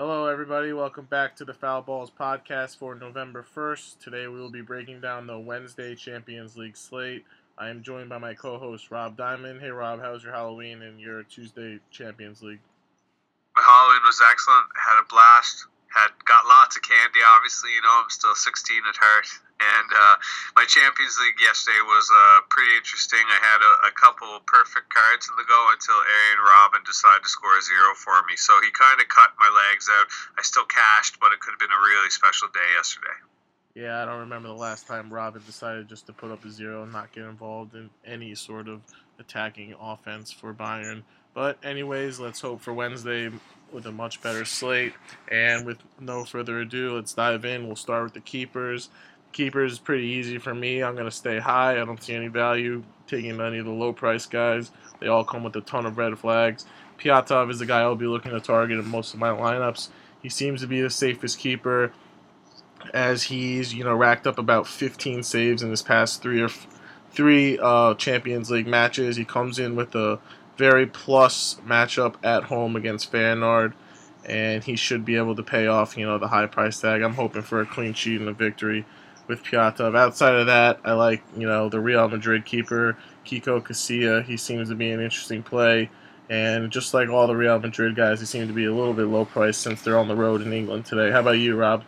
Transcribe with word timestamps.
Hello, 0.00 0.28
everybody. 0.28 0.72
Welcome 0.72 1.06
back 1.06 1.34
to 1.34 1.44
the 1.44 1.52
Foul 1.52 1.82
Balls 1.82 2.12
podcast 2.16 2.78
for 2.78 2.94
November 2.94 3.44
1st. 3.56 3.98
Today 3.98 4.28
we 4.28 4.38
will 4.38 4.48
be 4.48 4.60
breaking 4.60 5.00
down 5.00 5.26
the 5.26 5.36
Wednesday 5.36 5.96
Champions 5.96 6.56
League 6.56 6.76
slate. 6.76 7.24
I 7.58 7.68
am 7.70 7.82
joined 7.82 8.08
by 8.08 8.18
my 8.18 8.34
co 8.34 8.58
host, 8.58 8.92
Rob 8.92 9.16
Diamond. 9.16 9.60
Hey, 9.60 9.70
Rob, 9.70 10.00
how's 10.00 10.22
your 10.22 10.32
Halloween 10.32 10.82
and 10.82 11.00
your 11.00 11.24
Tuesday 11.24 11.80
Champions 11.90 12.44
League? 12.44 12.60
My 13.56 13.62
Halloween 13.64 14.02
was 14.04 14.22
excellent. 14.30 14.66
Had 14.76 15.02
a 15.02 15.06
blast. 15.10 15.66
Had 15.88 16.12
got 16.24 16.44
lots 16.44 16.76
of 16.76 16.82
candy. 16.84 17.20
Obviously, 17.24 17.72
you 17.72 17.80
know 17.80 18.04
I'm 18.04 18.12
still 18.12 18.34
16 18.34 18.84
at 18.88 18.96
heart. 18.96 19.28
And 19.58 19.90
uh, 19.90 20.16
my 20.54 20.62
Champions 20.70 21.18
League 21.18 21.40
yesterday 21.42 21.82
was 21.82 22.06
uh, 22.14 22.46
pretty 22.46 22.78
interesting. 22.78 23.18
I 23.26 23.42
had 23.42 23.58
a, 23.58 23.90
a, 23.90 23.92
couple 23.98 24.30
perfect 24.46 24.86
cards 24.86 25.26
in 25.26 25.34
the 25.34 25.42
go 25.42 25.60
until 25.74 25.98
Arjen 25.98 26.46
Robben 26.46 26.86
decided 26.86 27.26
to 27.26 27.28
score 27.28 27.58
a 27.58 27.62
zero 27.62 27.90
for 27.98 28.22
me. 28.30 28.38
So 28.38 28.54
he 28.62 28.70
kind 28.70 29.02
of 29.02 29.10
cut 29.10 29.34
my 29.34 29.50
legs 29.50 29.90
out. 29.90 30.06
I 30.38 30.46
still 30.46 30.62
cashed, 30.62 31.18
but 31.18 31.34
it 31.34 31.42
could 31.42 31.58
have 31.58 31.62
been 31.62 31.74
a 31.74 31.82
really 31.90 32.10
special 32.10 32.46
day 32.54 32.70
yesterday. 32.78 33.18
Yeah, 33.74 34.02
I 34.02 34.06
don't 34.06 34.30
remember 34.30 34.48
the 34.48 34.54
last 34.54 34.86
time 34.86 35.10
Robben 35.10 35.44
decided 35.44 35.88
just 35.88 36.06
to 36.06 36.12
put 36.12 36.30
up 36.30 36.44
a 36.44 36.50
zero 36.50 36.84
and 36.84 36.92
not 36.92 37.10
get 37.10 37.24
involved 37.24 37.74
in 37.74 37.90
any 38.06 38.34
sort 38.34 38.68
of 38.68 38.82
attacking 39.18 39.74
offense 39.80 40.30
for 40.30 40.54
Bayern. 40.54 41.02
But, 41.34 41.58
anyways, 41.64 42.18
let's 42.18 42.40
hope 42.40 42.60
for 42.60 42.72
Wednesday 42.72 43.30
with 43.72 43.86
a 43.86 43.92
much 43.92 44.22
better 44.22 44.44
slate. 44.44 44.94
And 45.30 45.66
with 45.66 45.78
no 46.00 46.24
further 46.24 46.60
ado, 46.60 46.96
let's 46.96 47.12
dive 47.12 47.44
in. 47.44 47.66
We'll 47.66 47.76
start 47.76 48.04
with 48.04 48.14
the 48.14 48.20
keepers. 48.20 48.88
Keepers 49.32 49.72
is 49.72 49.78
pretty 49.78 50.06
easy 50.06 50.38
for 50.38 50.54
me. 50.54 50.82
I'm 50.82 50.94
going 50.94 51.06
to 51.06 51.10
stay 51.10 51.38
high. 51.38 51.80
I 51.80 51.84
don't 51.84 52.02
see 52.02 52.14
any 52.14 52.28
value 52.28 52.82
taking 53.06 53.40
any 53.40 53.58
of 53.58 53.64
the 53.64 53.72
low 53.72 53.92
price 53.92 54.26
guys. 54.26 54.70
They 55.00 55.06
all 55.06 55.24
come 55.24 55.42
with 55.42 55.56
a 55.56 55.60
ton 55.60 55.86
of 55.86 55.98
red 55.98 56.18
flags. 56.18 56.64
Pyatov 56.98 57.50
is 57.50 57.58
the 57.58 57.66
guy 57.66 57.80
I'll 57.80 57.94
be 57.94 58.06
looking 58.06 58.32
to 58.32 58.40
target 58.40 58.78
in 58.78 58.86
most 58.86 59.14
of 59.14 59.20
my 59.20 59.30
lineups. 59.30 59.88
He 60.22 60.28
seems 60.28 60.60
to 60.62 60.66
be 60.66 60.80
the 60.80 60.90
safest 60.90 61.38
keeper 61.38 61.92
as 62.92 63.24
he's, 63.24 63.74
you 63.74 63.84
know, 63.84 63.94
racked 63.94 64.26
up 64.26 64.38
about 64.38 64.66
15 64.66 65.22
saves 65.22 65.62
in 65.62 65.70
his 65.70 65.82
past 65.82 66.22
three 66.22 66.40
or 66.40 66.48
three 67.12 67.58
uh, 67.60 67.94
Champions 67.94 68.50
League 68.50 68.66
matches. 68.66 69.16
He 69.16 69.24
comes 69.24 69.58
in 69.58 69.76
with 69.76 69.94
a 69.94 70.18
very 70.58 70.86
plus 70.86 71.56
matchup 71.66 72.16
at 72.22 72.44
home 72.44 72.76
against 72.76 73.10
Feyenoord, 73.10 73.72
and 74.24 74.62
he 74.64 74.76
should 74.76 75.04
be 75.04 75.16
able 75.16 75.36
to 75.36 75.42
pay 75.42 75.68
off, 75.68 75.96
you 75.96 76.04
know, 76.04 76.18
the 76.18 76.28
high 76.28 76.46
price 76.46 76.80
tag. 76.80 77.00
I'm 77.00 77.14
hoping 77.14 77.42
for 77.42 77.60
a 77.60 77.66
clean 77.66 77.94
sheet 77.94 78.20
and 78.20 78.28
a 78.28 78.32
victory 78.32 78.84
with 79.28 79.44
Pyatov. 79.44 79.96
Outside 79.96 80.34
of 80.34 80.46
that, 80.46 80.80
I 80.84 80.92
like, 80.92 81.22
you 81.36 81.46
know, 81.46 81.68
the 81.68 81.80
Real 81.80 82.08
Madrid 82.08 82.44
keeper, 82.44 82.98
Kiko 83.24 83.62
Casilla. 83.62 84.24
He 84.24 84.36
seems 84.36 84.68
to 84.68 84.74
be 84.74 84.90
an 84.90 85.00
interesting 85.00 85.42
play. 85.42 85.90
And 86.30 86.70
just 86.70 86.92
like 86.92 87.08
all 87.08 87.26
the 87.26 87.36
Real 87.36 87.58
Madrid 87.58 87.94
guys, 87.94 88.20
he 88.20 88.26
seems 88.26 88.48
to 88.48 88.52
be 88.52 88.66
a 88.66 88.74
little 88.74 88.92
bit 88.92 89.06
low 89.06 89.24
priced 89.24 89.62
since 89.62 89.80
they're 89.80 89.98
on 89.98 90.08
the 90.08 90.16
road 90.16 90.42
in 90.42 90.52
England 90.52 90.84
today. 90.84 91.10
How 91.10 91.20
about 91.20 91.38
you, 91.38 91.56
Rob? 91.56 91.84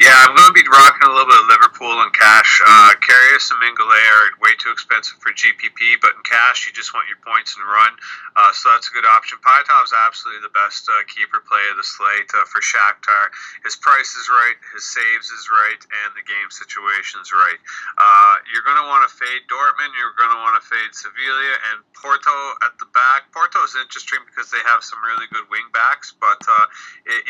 Yeah, 0.00 0.24
I'm 0.26 0.34
going 0.34 0.48
to 0.48 0.52
be 0.52 0.64
rocking 0.68 1.08
a 1.08 1.12
little 1.12 1.26
bit 1.26 1.40
of 1.42 1.48
Liverpool 1.48 2.02
in 2.02 2.10
cash. 2.10 2.62
Uh, 2.66 2.94
Karius 3.06 3.54
and 3.54 3.62
Mignolet 3.62 4.02
are 4.18 4.34
way 4.42 4.58
too 4.58 4.74
expensive 4.74 5.22
for 5.22 5.30
GPP, 5.30 6.02
but 6.02 6.18
in 6.18 6.22
cash, 6.26 6.66
you 6.66 6.74
just 6.74 6.90
want 6.90 7.06
your 7.06 7.22
points 7.22 7.54
and 7.54 7.62
run. 7.62 7.94
Uh, 8.34 8.50
so 8.50 8.74
that's 8.74 8.90
a 8.90 8.94
good 8.94 9.06
option. 9.06 9.38
is 9.38 9.94
absolutely 9.94 10.42
the 10.42 10.50
best 10.50 10.90
uh, 10.90 11.06
keeper 11.06 11.38
play 11.46 11.62
of 11.70 11.78
the 11.78 11.86
slate 11.86 12.26
uh, 12.34 12.42
for 12.50 12.58
Shakhtar. 12.58 13.30
His 13.62 13.78
price 13.78 14.18
is 14.18 14.26
right, 14.26 14.58
his 14.74 14.82
saves 14.82 15.30
is 15.30 15.46
right, 15.46 15.78
and 15.78 16.18
the 16.18 16.26
game 16.26 16.50
situation 16.50 17.22
is 17.22 17.30
right. 17.30 17.60
Uh, 17.94 18.34
you're 18.50 18.66
going 18.66 18.82
to 18.82 18.88
want 18.90 19.06
to 19.06 19.10
fade 19.14 19.46
Dortmund. 19.46 19.94
You're 19.94 20.18
going 20.18 20.34
to 20.34 20.42
want 20.42 20.58
to 20.58 20.64
fade 20.66 20.90
Sevilla 20.90 21.50
and 21.70 21.86
Porto 21.94 22.34
at 22.66 22.74
the 22.82 22.90
back. 22.90 23.30
Porto 23.30 23.62
is 23.62 23.78
interesting 23.78 24.18
because 24.26 24.50
they 24.50 24.60
have 24.66 24.82
some 24.82 24.98
really 25.06 25.30
good 25.30 25.46
wing 25.46 25.70
backs, 25.70 26.10
but 26.18 26.42
uh, 26.42 26.66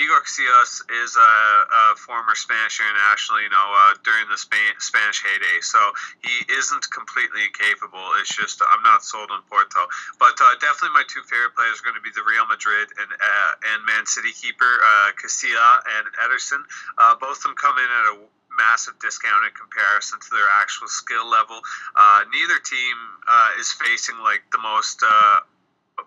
Iker 0.01 0.25
Casillas 0.25 0.81
is 1.05 1.21
a, 1.21 1.33
a 1.69 1.83
former 2.01 2.33
Spanish 2.33 2.81
international, 2.81 3.45
you 3.45 3.53
know, 3.53 3.69
uh, 3.77 4.01
during 4.01 4.25
the 4.33 4.41
Sp- 4.41 4.81
Spanish 4.81 5.21
heyday. 5.21 5.61
So 5.67 5.81
he 6.23 6.47
isn't 6.53 6.85
completely 6.95 7.45
incapable. 7.51 8.03
It's 8.21 8.35
just 8.35 8.63
I'm 8.63 8.83
not 8.83 9.05
sold 9.05 9.31
on 9.31 9.43
Porto. 9.51 9.87
But 10.19 10.39
uh, 10.39 10.55
definitely 10.63 10.95
my 10.95 11.05
two 11.11 11.23
favorite 11.27 11.55
players 11.59 11.83
are 11.83 11.85
going 11.85 11.99
to 11.99 12.05
be 12.05 12.15
the 12.15 12.25
Real 12.25 12.47
Madrid 12.47 12.89
and 12.97 13.11
uh, 13.11 13.53
and 13.75 13.85
Man 13.85 14.07
City 14.07 14.33
keeper 14.33 14.81
uh, 14.81 15.13
Casilla 15.19 15.83
and 15.99 16.07
Ederson. 16.23 16.63
Uh, 16.99 17.15
both 17.19 17.43
of 17.43 17.51
them 17.51 17.55
come 17.59 17.79
in 17.79 17.91
at 17.91 18.07
a 18.15 18.17
massive 18.57 18.99
discount 18.99 19.45
in 19.45 19.53
comparison 19.53 20.19
to 20.19 20.31
their 20.33 20.49
actual 20.49 20.89
skill 20.89 21.29
level. 21.29 21.61
Uh, 21.95 22.25
neither 22.33 22.59
team 22.59 22.97
uh, 23.29 23.51
is 23.61 23.73
facing 23.73 24.17
like 24.25 24.43
the 24.53 24.59
most 24.59 25.05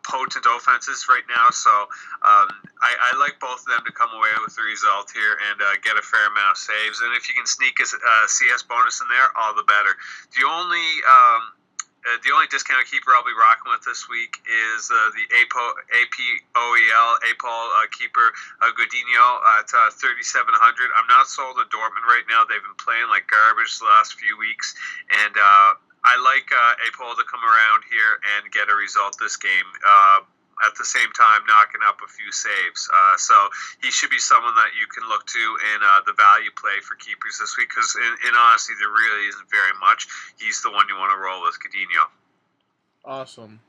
potent 0.03 0.45
offenses 0.45 1.05
right 1.09 1.25
now. 1.27 1.49
So 1.51 1.71
um, 2.23 2.49
I, 2.81 3.11
I, 3.11 3.19
like 3.19 3.39
both 3.39 3.61
of 3.63 3.69
them 3.69 3.83
to 3.85 3.91
come 3.91 4.09
away 4.15 4.31
with 4.43 4.55
the 4.55 4.63
result 4.63 5.11
here 5.11 5.37
and 5.51 5.61
uh, 5.61 5.75
get 5.83 5.97
a 5.97 6.03
fair 6.03 6.25
amount 6.27 6.55
of 6.55 6.59
saves. 6.59 7.01
And 7.01 7.15
if 7.15 7.27
you 7.27 7.35
can 7.35 7.45
sneak 7.45 7.79
a 7.79 7.87
CS 8.27 8.63
bonus 8.63 9.01
in 9.01 9.07
there, 9.07 9.29
all 9.35 9.53
the 9.55 9.67
better. 9.67 9.93
The 10.35 10.47
only 10.47 10.87
um, 11.03 11.41
uh, 12.07 12.15
the 12.23 12.31
only 12.31 12.47
discounted 12.47 12.87
keeper 12.87 13.11
I'll 13.11 13.27
be 13.27 13.35
rocking 13.35 13.67
with 13.67 13.83
this 13.83 14.07
week 14.07 14.39
is 14.47 14.87
uh, 14.87 14.95
the 15.11 15.25
APO, 15.35 15.65
APOEL 15.99 17.09
APOL 17.27 17.63
uh, 17.75 17.91
keeper 17.91 18.31
uh, 18.63 18.71
Godinho 18.71 19.27
at 19.59 19.67
uh, 19.75 19.91
3,700. 19.91 20.47
I'm 20.95 21.09
not 21.11 21.27
sold 21.27 21.59
on 21.59 21.67
Dortmund 21.67 22.07
right 22.07 22.23
now. 22.31 22.47
They've 22.47 22.63
been 22.63 22.79
playing 22.79 23.11
like 23.11 23.27
garbage 23.27 23.79
the 23.79 23.91
last 23.91 24.15
few 24.15 24.39
weeks, 24.39 24.75
and 25.11 25.35
uh, 25.35 25.75
I 26.09 26.17
like 26.25 26.49
uh, 26.49 26.89
Apol 26.89 27.13
to 27.21 27.25
come 27.29 27.45
around 27.45 27.85
here 27.85 28.17
and 28.33 28.49
get 28.49 28.69
a 28.69 28.75
result 28.75 29.13
this 29.21 29.37
game. 29.37 29.69
Uh, 29.85 30.25
at 30.65 30.75
the 30.75 30.83
same 30.83 31.07
time, 31.15 31.39
knocking 31.47 31.79
up 31.87 32.01
a 32.03 32.09
few 32.09 32.31
saves. 32.31 32.89
Uh, 32.91 33.15
so 33.15 33.47
he 33.81 33.91
should 33.91 34.09
be 34.09 34.19
someone 34.19 34.53
that 34.55 34.75
you 34.75 34.87
can 34.87 35.07
look 35.07 35.25
to 35.25 35.39
in 35.39 35.79
uh, 35.79 36.01
the 36.05 36.11
value 36.13 36.51
play 36.59 36.83
for 36.83 36.95
keepers 36.95 37.39
this 37.39 37.55
week. 37.57 37.69
Because 37.69 37.95
in, 37.95 38.27
in 38.27 38.35
honesty, 38.35 38.73
there 38.79 38.89
really 38.89 39.27
isn't 39.27 39.49
very 39.49 39.71
much. 39.79 40.07
He's 40.37 40.61
the 40.61 40.71
one 40.71 40.85
you 40.89 40.97
want 40.97 41.15
to 41.15 41.19
roll 41.23 41.41
with, 41.43 41.55
Coutinho. 41.63 42.11
Awesome. 43.05 43.59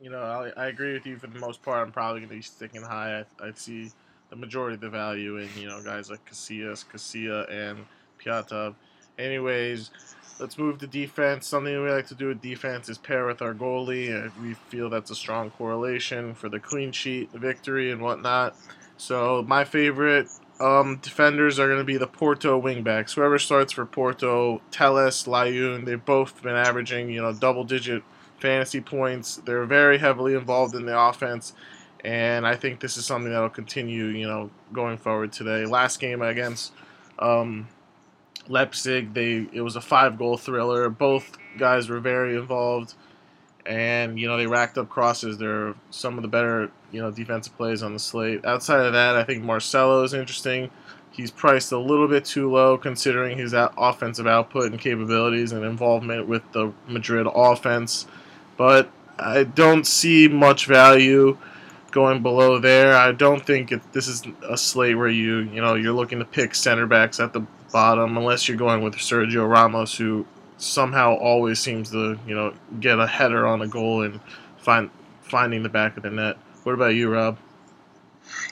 You 0.00 0.10
know, 0.10 0.20
I, 0.20 0.52
I 0.56 0.66
agree 0.66 0.92
with 0.92 1.06
you 1.06 1.16
for 1.16 1.28
the 1.28 1.38
most 1.38 1.62
part. 1.62 1.80
I'm 1.80 1.92
probably 1.92 2.20
going 2.20 2.30
to 2.30 2.36
be 2.36 2.42
sticking 2.42 2.82
high. 2.82 3.24
I, 3.40 3.48
I 3.48 3.52
see 3.54 3.90
the 4.30 4.36
majority 4.36 4.74
of 4.74 4.80
the 4.80 4.90
value 4.90 5.38
in 5.38 5.48
you 5.56 5.68
know 5.68 5.82
guys 5.82 6.10
like 6.10 6.24
Casillas, 6.28 6.84
Casilla, 6.84 7.50
and 7.50 7.86
Pyatov. 8.22 8.74
Anyways, 9.18 9.90
Let's 10.42 10.58
move 10.58 10.78
to 10.78 10.88
defense. 10.88 11.46
Something 11.46 11.80
we 11.84 11.88
like 11.88 12.08
to 12.08 12.16
do 12.16 12.26
with 12.26 12.40
defense 12.40 12.88
is 12.88 12.98
pair 12.98 13.26
with 13.26 13.40
our 13.40 13.54
goalie. 13.54 14.28
We 14.42 14.54
feel 14.54 14.90
that's 14.90 15.12
a 15.12 15.14
strong 15.14 15.50
correlation 15.50 16.34
for 16.34 16.48
the 16.48 16.58
clean 16.58 16.90
sheet, 16.90 17.32
the 17.32 17.38
victory, 17.38 17.92
and 17.92 18.02
whatnot. 18.02 18.56
So 18.96 19.44
my 19.46 19.62
favorite 19.62 20.28
um, 20.58 20.98
defenders 21.00 21.60
are 21.60 21.68
going 21.68 21.78
to 21.78 21.84
be 21.84 21.96
the 21.96 22.08
Porto 22.08 22.60
wingbacks. 22.60 23.14
Whoever 23.14 23.38
starts 23.38 23.72
for 23.72 23.86
Porto, 23.86 24.60
Telles, 24.72 25.26
Layun, 25.26 25.84
they've 25.84 26.04
both 26.04 26.42
been 26.42 26.56
averaging 26.56 27.08
you 27.08 27.22
know 27.22 27.32
double-digit 27.32 28.02
fantasy 28.40 28.80
points. 28.80 29.36
They're 29.36 29.64
very 29.64 29.98
heavily 29.98 30.34
involved 30.34 30.74
in 30.74 30.86
the 30.86 30.98
offense, 30.98 31.52
and 32.04 32.44
I 32.44 32.56
think 32.56 32.80
this 32.80 32.96
is 32.96 33.06
something 33.06 33.30
that'll 33.30 33.48
continue 33.48 34.06
you 34.06 34.26
know 34.26 34.50
going 34.72 34.98
forward 34.98 35.32
today. 35.32 35.66
Last 35.66 36.00
game 36.00 36.20
against. 36.20 36.72
Um, 37.20 37.68
Leipzig. 38.52 39.14
They 39.14 39.46
it 39.52 39.62
was 39.62 39.76
a 39.76 39.80
five 39.80 40.18
goal 40.18 40.36
thriller. 40.36 40.88
Both 40.88 41.38
guys 41.58 41.88
were 41.88 42.00
very 42.00 42.36
involved, 42.36 42.94
and 43.66 44.18
you 44.18 44.28
know 44.28 44.36
they 44.36 44.46
racked 44.46 44.78
up 44.78 44.88
crosses. 44.88 45.38
They're 45.38 45.74
some 45.90 46.16
of 46.18 46.22
the 46.22 46.28
better 46.28 46.70
you 46.92 47.00
know 47.00 47.10
defensive 47.10 47.56
plays 47.56 47.82
on 47.82 47.94
the 47.94 47.98
slate. 47.98 48.44
Outside 48.44 48.84
of 48.86 48.92
that, 48.92 49.16
I 49.16 49.24
think 49.24 49.42
Marcelo 49.42 50.02
is 50.04 50.14
interesting. 50.14 50.70
He's 51.10 51.30
priced 51.30 51.72
a 51.72 51.78
little 51.78 52.08
bit 52.08 52.24
too 52.24 52.50
low 52.50 52.78
considering 52.78 53.36
his 53.36 53.54
offensive 53.54 54.26
output 54.26 54.70
and 54.70 54.80
capabilities 54.80 55.52
and 55.52 55.64
involvement 55.64 56.26
with 56.26 56.42
the 56.52 56.72
Madrid 56.88 57.26
offense, 57.34 58.06
but 58.56 58.90
I 59.18 59.44
don't 59.44 59.86
see 59.86 60.28
much 60.28 60.66
value 60.66 61.36
going 61.92 62.22
below 62.22 62.58
there. 62.58 62.96
I 62.96 63.12
don't 63.12 63.44
think 63.44 63.70
it, 63.70 63.92
this 63.92 64.08
is 64.08 64.24
a 64.48 64.56
slate 64.56 64.98
where 64.98 65.08
you 65.08 65.38
you 65.40 65.60
know 65.60 65.74
you're 65.74 65.92
looking 65.92 66.18
to 66.18 66.24
pick 66.24 66.54
center 66.54 66.86
backs 66.86 67.20
at 67.20 67.32
the 67.32 67.46
bottom 67.72 68.16
unless 68.16 68.48
you're 68.48 68.56
going 68.56 68.82
with 68.82 68.94
Sergio 68.96 69.48
Ramos, 69.48 69.96
who 69.96 70.26
somehow 70.56 71.14
always 71.14 71.60
seems 71.60 71.90
to 71.90 72.18
you 72.26 72.34
know 72.34 72.54
get 72.80 72.98
a 72.98 73.06
header 73.06 73.46
on 73.46 73.62
a 73.62 73.68
goal 73.68 74.02
and 74.02 74.20
find 74.58 74.90
finding 75.22 75.62
the 75.62 75.68
back 75.68 75.96
of 75.96 76.02
the 76.02 76.10
net. 76.10 76.36
What 76.64 76.72
about 76.72 76.94
you, 76.94 77.12
Rob? 77.12 77.38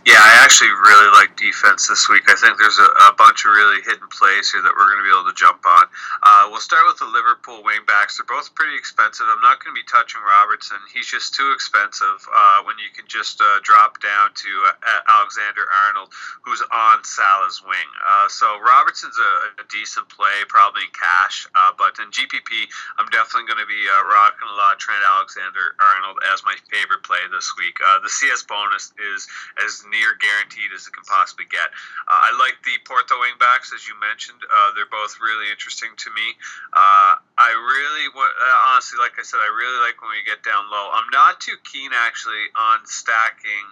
Yeah, 0.09 0.17
I 0.17 0.41
actually 0.49 0.73
really 0.73 1.13
like 1.13 1.37
defense 1.37 1.85
this 1.85 2.09
week. 2.09 2.25
I 2.25 2.33
think 2.33 2.57
there's 2.57 2.81
a, 2.81 3.13
a 3.13 3.17
bunch 3.21 3.45
of 3.45 3.53
really 3.53 3.85
hidden 3.85 4.09
plays 4.09 4.49
here 4.49 4.65
that 4.65 4.73
we're 4.73 4.89
going 4.89 5.05
to 5.05 5.09
be 5.09 5.13
able 5.13 5.29
to 5.29 5.37
jump 5.37 5.61
on. 5.61 5.85
Uh, 6.25 6.49
we'll 6.49 6.65
start 6.65 6.89
with 6.89 6.97
the 6.97 7.11
Liverpool 7.13 7.61
wingbacks. 7.61 8.17
They're 8.17 8.25
both 8.25 8.57
pretty 8.57 8.81
expensive. 8.81 9.29
I'm 9.29 9.45
not 9.45 9.61
going 9.61 9.77
to 9.77 9.79
be 9.79 9.85
touching 9.85 10.25
Robertson. 10.25 10.81
He's 10.89 11.05
just 11.05 11.37
too 11.37 11.53
expensive 11.53 12.17
uh, 12.33 12.65
when 12.65 12.81
you 12.81 12.89
can 12.97 13.05
just 13.13 13.45
uh, 13.45 13.61
drop 13.61 14.01
down 14.01 14.33
to 14.33 14.51
uh, 14.73 15.21
Alexander 15.21 15.69
Arnold, 15.69 16.17
who's 16.49 16.65
on 16.65 17.05
Salah's 17.05 17.61
wing. 17.61 17.91
Uh, 18.01 18.33
so 18.33 18.57
Robertson's 18.57 19.21
a, 19.21 19.61
a, 19.61 19.67
decent 19.69 20.09
play, 20.09 20.49
probably 20.49 20.89
in 20.89 20.93
cash, 20.97 21.47
uh, 21.53 21.77
but 21.77 21.95
in 22.01 22.09
GPP, 22.09 22.67
I'm 22.97 23.07
definitely 23.13 23.47
going 23.53 23.61
to 23.61 23.69
be 23.69 23.85
rocking 23.87 24.49
a 24.49 24.57
lot 24.57 24.75
of 24.75 24.79
Trent 24.81 25.05
Alexander 25.05 25.77
Arnold 25.77 26.19
as 26.33 26.41
my 26.43 26.57
favorite 26.73 27.05
play 27.05 27.21
this 27.31 27.53
week. 27.61 27.77
The 28.03 28.09
CS 28.09 28.49
bonus 28.49 28.97
is 28.97 29.29
as 29.65 29.85
near 29.89 30.17
guaranteed 30.19 30.73
as 30.75 30.87
it 30.87 30.93
can 30.93 31.05
possibly 31.05 31.47
get. 31.49 31.71
Uh, 32.09 32.29
I 32.29 32.37
like 32.37 32.59
the 32.65 32.77
Porto 32.85 33.17
wingbacks 33.21 33.73
as 33.75 33.87
you 33.87 33.95
mentioned. 34.01 34.41
Uh, 34.43 34.73
they're 34.75 34.91
both 34.91 35.19
really 35.21 35.51
interesting 35.51 35.91
to 35.97 36.09
me. 36.13 36.27
Uh, 36.73 37.21
I 37.21 37.51
really, 37.57 38.07
uh, 38.13 38.71
honestly, 38.73 38.99
like 38.99 39.17
I 39.19 39.25
said, 39.25 39.41
I 39.41 39.51
really 39.53 39.81
like 39.85 40.01
when 40.01 40.13
we 40.13 40.23
get 40.25 40.43
down 40.43 40.69
low. 40.71 40.91
I'm 40.93 41.09
not 41.13 41.41
too 41.41 41.57
keen 41.65 41.91
actually 41.95 42.51
on 42.57 42.85
stacking 42.87 43.67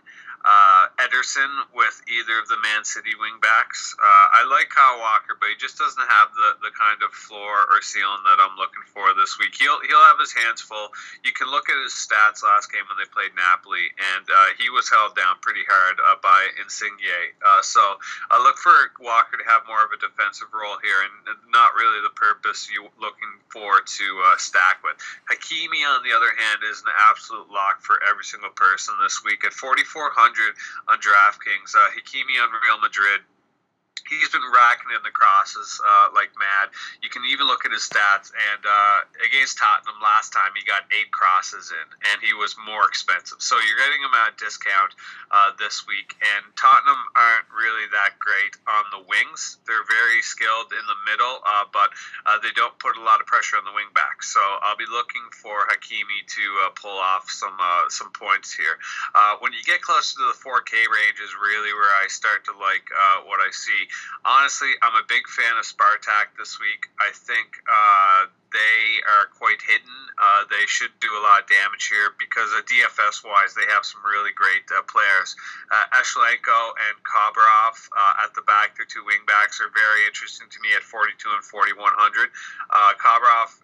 uh, 0.45 0.87
Ederson 1.03 1.51
with 1.75 1.97
either 2.07 2.39
of 2.39 2.47
the 2.49 2.59
Man 2.63 2.85
City 2.85 3.13
wingbacks. 3.19 3.95
Uh, 3.99 4.27
I 4.39 4.47
like 4.47 4.71
Kyle 4.71 4.99
Walker, 5.03 5.35
but 5.35 5.51
he 5.51 5.57
just 5.59 5.79
doesn't 5.79 6.07
have 6.07 6.31
the, 6.35 6.71
the 6.71 6.73
kind 6.75 7.03
of 7.03 7.11
floor 7.11 7.67
or 7.67 7.83
ceiling 7.83 8.23
that 8.25 8.39
I'm 8.39 8.55
looking 8.55 8.85
for 8.95 9.11
this 9.19 9.39
week. 9.39 9.59
He'll 9.59 9.81
he'll 9.83 10.07
have 10.07 10.21
his 10.21 10.33
hands 10.33 10.63
full. 10.63 10.95
You 11.27 11.33
can 11.35 11.51
look 11.51 11.67
at 11.69 11.79
his 11.83 11.95
stats 11.95 12.47
last 12.47 12.71
game 12.71 12.87
when 12.87 12.99
they 13.01 13.09
played 13.11 13.35
Napoli, 13.35 13.91
and 14.15 14.25
uh, 14.27 14.49
he 14.61 14.71
was 14.71 14.87
held 14.87 15.19
down 15.19 15.43
pretty 15.43 15.67
hard 15.67 15.99
uh, 15.99 16.19
by 16.23 16.39
Insigne. 16.63 17.01
Uh, 17.43 17.63
so 17.63 17.83
I 18.31 18.39
look 18.39 18.59
for 18.59 18.75
Walker 19.01 19.37
to 19.37 19.47
have 19.47 19.67
more 19.67 19.83
of 19.83 19.91
a 19.91 19.99
defensive 19.99 20.51
role 20.55 20.79
here, 20.83 21.01
and 21.03 21.39
not 21.51 21.75
really 21.75 22.01
the 22.03 22.15
purpose 22.15 22.71
you're 22.71 22.91
looking 23.01 23.31
for 23.51 23.81
to 23.81 24.07
uh, 24.31 24.37
stack 24.39 24.81
with. 24.85 24.97
Hakimi, 25.27 25.83
on 25.83 26.03
the 26.07 26.15
other 26.15 26.31
hand, 26.31 26.63
is 26.65 26.81
an 26.83 26.93
absolute 27.11 27.51
lock 27.51 27.83
for 27.83 27.99
every 28.07 28.25
single 28.25 28.53
person 28.55 28.95
this 29.03 29.25
week 29.25 29.45
at 29.45 29.53
4,400 29.53 30.28
on 30.89 30.99
DraftKings. 30.99 31.75
Uh, 31.75 31.91
Hakimi 31.95 32.43
on 32.43 32.51
Real 32.51 32.81
Madrid 32.81 33.21
he's 34.09 34.29
been 34.33 34.45
racking 34.49 34.91
in 34.97 35.03
the 35.05 35.13
crosses 35.13 35.81
uh, 35.85 36.09
like 36.17 36.33
mad. 36.41 36.73
You 37.05 37.13
can 37.13 37.23
even 37.29 37.47
look 37.47 37.65
at 37.65 37.73
his 37.73 37.85
stats. 37.85 38.33
And 38.33 38.63
uh, 38.65 38.99
against 39.25 39.61
Tottenham 39.61 40.01
last 40.01 40.33
time, 40.33 40.57
he 40.57 40.65
got 40.65 40.89
eight 40.91 41.13
crosses 41.13 41.71
in, 41.71 41.87
and 42.13 42.19
he 42.25 42.33
was 42.33 42.57
more 42.65 42.89
expensive. 42.89 43.39
So 43.41 43.61
you're 43.61 43.81
getting 43.81 44.01
him 44.01 44.15
at 44.17 44.33
a 44.33 44.37
discount 44.41 44.97
uh, 45.31 45.53
this 45.61 45.85
week. 45.85 46.17
And 46.21 46.43
Tottenham 46.57 47.01
aren't 47.13 47.49
really 47.53 47.87
that 47.93 48.17
great 48.17 48.57
on 48.65 48.85
the 48.91 49.05
wings. 49.05 49.61
They're 49.69 49.85
very 49.85 50.25
skilled 50.25 50.73
in 50.73 50.85
the 50.89 50.99
middle, 51.05 51.45
uh, 51.45 51.69
but 51.71 51.93
uh, 52.25 52.41
they 52.41 52.53
don't 52.57 52.75
put 52.81 52.97
a 52.97 53.05
lot 53.05 53.21
of 53.21 53.29
pressure 53.29 53.61
on 53.61 53.69
the 53.69 53.75
wing 53.77 53.93
back. 53.93 54.25
So 54.25 54.41
I'll 54.65 54.81
be 54.81 54.89
looking 54.89 55.25
for 55.37 55.69
Hakimi 55.69 56.25
to 56.25 56.45
uh, 56.65 56.73
pull 56.75 56.97
off 56.97 57.29
some 57.29 57.57
some 57.89 58.11
points 58.13 58.55
here. 58.55 58.79
when 59.41 59.53
you 59.53 59.63
get 59.65 59.83
closer 59.83 60.17
to 60.19 60.27
the 60.33 60.39
4K 60.39 60.73
range, 60.89 61.19
is 61.21 61.35
really 61.37 61.73
where 61.75 61.93
I 61.99 62.07
start 62.09 62.45
to 62.47 62.53
like 62.57 62.87
what 63.27 63.41
I 63.41 63.51
see 63.51 63.89
honestly, 64.25 64.71
I'm 64.83 64.95
a 64.95 65.07
big 65.07 65.27
fan 65.29 65.57
of 65.59 65.65
Spartak 65.65 66.37
this 66.39 66.59
week. 66.61 66.89
I 66.99 67.11
think 67.13 67.49
uh, 67.69 68.27
they 68.53 69.03
are 69.05 69.29
quite 69.37 69.61
hidden. 69.61 69.97
Uh, 70.19 70.43
they 70.51 70.67
should 70.67 70.91
do 70.99 71.09
a 71.15 71.23
lot 71.23 71.45
of 71.45 71.47
damage 71.47 71.87
here 71.87 72.11
because 72.19 72.51
uh, 72.57 72.65
DFS 72.67 73.23
wise, 73.23 73.55
they 73.55 73.67
have 73.71 73.87
some 73.87 74.03
really 74.03 74.35
great 74.35 74.67
uh, 74.75 74.83
players. 74.91 75.37
Uh, 75.71 75.85
and 75.95 76.97
Kombarov 77.05 77.77
uh, 77.95 78.25
at 78.25 78.35
the 78.35 78.43
back, 78.43 78.75
their 78.75 78.89
two 78.89 79.05
wingbacks, 79.07 79.61
are 79.63 79.71
very 79.71 80.07
interesting 80.07 80.49
to 80.51 80.59
me 80.61 80.75
at 80.75 80.83
42 80.83 81.15
and 81.31 81.45
4100. 81.45 82.31
Uh, 82.71 82.93
Kombarov 82.99 83.55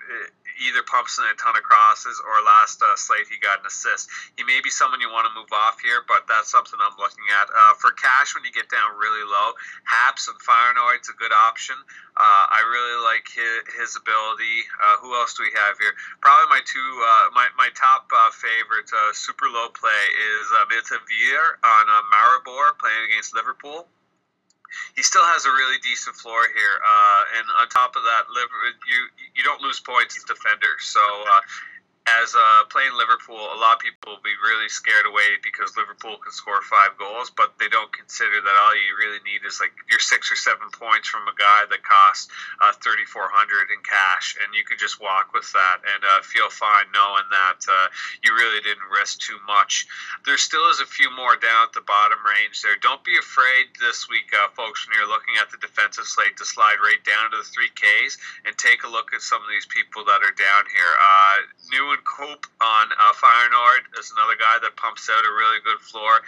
either 0.62 0.82
pumps 0.86 1.18
in 1.18 1.26
a 1.26 1.34
ton 1.34 1.56
of 1.56 1.64
crosses 1.66 2.20
or 2.22 2.38
last 2.46 2.78
uh, 2.82 2.94
slate 2.94 3.26
he 3.26 3.38
got 3.42 3.60
an 3.60 3.66
assist. 3.66 4.06
He 4.38 4.44
may 4.44 4.60
be 4.62 4.70
someone 4.70 5.00
you 5.00 5.10
want 5.10 5.26
to 5.26 5.34
move 5.34 5.50
off 5.50 5.80
here, 5.82 6.06
but 6.06 6.26
that's 6.30 6.50
something 6.50 6.78
I'm 6.78 6.94
looking 6.98 7.26
at. 7.34 7.50
Uh, 7.50 7.74
for 7.78 7.90
cash, 7.92 8.34
when 8.34 8.46
you 8.46 8.54
get 8.54 8.70
down 8.70 8.94
really 8.94 9.26
low, 9.26 9.58
Haps 9.84 10.30
and 10.30 10.38
Feyenoord's 10.38 11.10
a 11.10 11.16
good 11.18 11.32
option. 11.32 11.76
Uh, 12.14 12.44
I 12.46 12.62
really 12.70 12.98
like 13.02 13.26
his, 13.26 13.58
his 13.74 13.90
ability. 13.98 14.62
Uh, 14.82 14.96
who 14.98 15.14
else 15.14 15.34
do 15.34 15.42
we 15.44 15.52
have 15.54 15.78
here? 15.78 15.94
Probably 16.20 16.48
my 16.50 16.62
two, 16.66 16.88
uh, 17.02 17.30
my, 17.34 17.48
my 17.56 17.68
top 17.74 18.10
uh, 18.10 18.30
favorite 18.30 18.90
super 19.12 19.46
low 19.48 19.68
play 19.70 20.04
is 20.38 20.44
uh, 20.54 20.66
Veer 20.70 21.58
on 21.62 21.84
Maribor 22.10 22.78
playing 22.78 23.10
against 23.10 23.34
Liverpool 23.34 23.86
he 24.96 25.02
still 25.02 25.22
has 25.22 25.46
a 25.46 25.50
really 25.50 25.78
decent 25.82 26.16
floor 26.16 26.42
here. 26.50 26.76
Uh, 26.82 27.38
and 27.38 27.46
on 27.60 27.68
top 27.68 27.96
of 27.96 28.02
that, 28.02 28.26
you 28.90 29.00
you 29.34 29.42
don't 29.44 29.60
lose 29.62 29.80
points 29.80 30.16
as 30.16 30.24
defender. 30.24 30.78
So 30.80 31.00
uh, 31.00 31.40
as 32.04 32.36
uh, 32.36 32.68
playing 32.68 32.92
Liverpool, 33.00 33.40
a 33.40 33.56
lot 33.56 33.80
of 33.80 33.80
people 33.80 34.12
will 34.12 34.20
be 34.20 34.36
really 34.44 34.68
scared 34.68 35.08
away 35.08 35.40
because 35.40 35.72
Liverpool 35.72 36.20
can 36.20 36.36
score 36.36 36.60
five 36.60 37.00
goals, 37.00 37.32
but 37.32 37.56
they 37.56 37.72
don't 37.72 37.88
consider 37.96 38.44
that 38.44 38.56
all 38.60 38.76
you 38.76 38.92
really 39.00 39.24
need 39.24 39.40
is 39.48 39.56
like 39.56 39.72
your 39.88 40.00
six 40.04 40.28
or 40.28 40.36
seven 40.36 40.68
points 40.68 41.08
from 41.08 41.24
a 41.24 41.36
guy 41.40 41.64
that 41.72 41.80
costs 41.80 42.28
uh, 42.60 42.76
thirty 42.84 43.08
four 43.08 43.32
hundred 43.32 43.72
in 43.72 43.80
cash, 43.80 44.36
and 44.36 44.52
you 44.52 44.68
can 44.68 44.76
just 44.76 45.00
walk 45.00 45.32
with 45.32 45.48
that 45.56 45.80
and 45.80 46.04
uh, 46.04 46.20
feel 46.20 46.52
fine 46.52 46.84
knowing 46.92 47.24
that 47.32 47.64
uh, 47.64 47.88
you 48.20 48.36
really 48.36 48.60
didn't 48.60 48.84
risk 48.92 49.24
too 49.24 49.40
much. 49.48 49.88
There 50.28 50.36
still 50.36 50.68
is 50.68 50.84
a 50.84 50.88
few 50.88 51.08
more 51.16 51.40
down 51.40 51.72
at 51.72 51.72
the 51.72 51.88
bottom 51.88 52.20
range 52.20 52.60
there. 52.60 52.76
Don't 52.84 53.00
be 53.00 53.16
afraid 53.16 53.72
this 53.80 54.12
week, 54.12 54.28
uh, 54.36 54.52
folks, 54.52 54.84
when 54.84 54.92
you're 55.00 55.08
looking 55.08 55.40
at 55.40 55.48
the 55.48 55.56
defensive 55.56 56.04
slate 56.04 56.36
to 56.36 56.44
slide 56.44 56.84
right 56.84 57.00
down 57.00 57.32
to 57.32 57.40
the 57.40 57.48
three 57.48 57.72
Ks 57.72 58.20
and 58.44 58.52
take 58.60 58.84
a 58.84 58.92
look 58.92 59.16
at 59.16 59.24
some 59.24 59.40
of 59.40 59.48
these 59.48 59.64
people 59.64 60.04
that 60.04 60.20
are 60.20 60.36
down 60.36 60.68
here. 60.68 60.92
Uh, 61.00 61.48
new 61.72 61.93
Ruben 61.94 62.04
Cope 62.04 62.46
on 62.60 62.86
uh, 62.90 63.12
Feyenoord 63.14 63.86
is 63.98 64.10
another 64.16 64.34
guy 64.34 64.58
that 64.62 64.74
pumps 64.74 65.06
out 65.06 65.22
a 65.22 65.30
really 65.30 65.62
good 65.62 65.78
floor, 65.78 66.22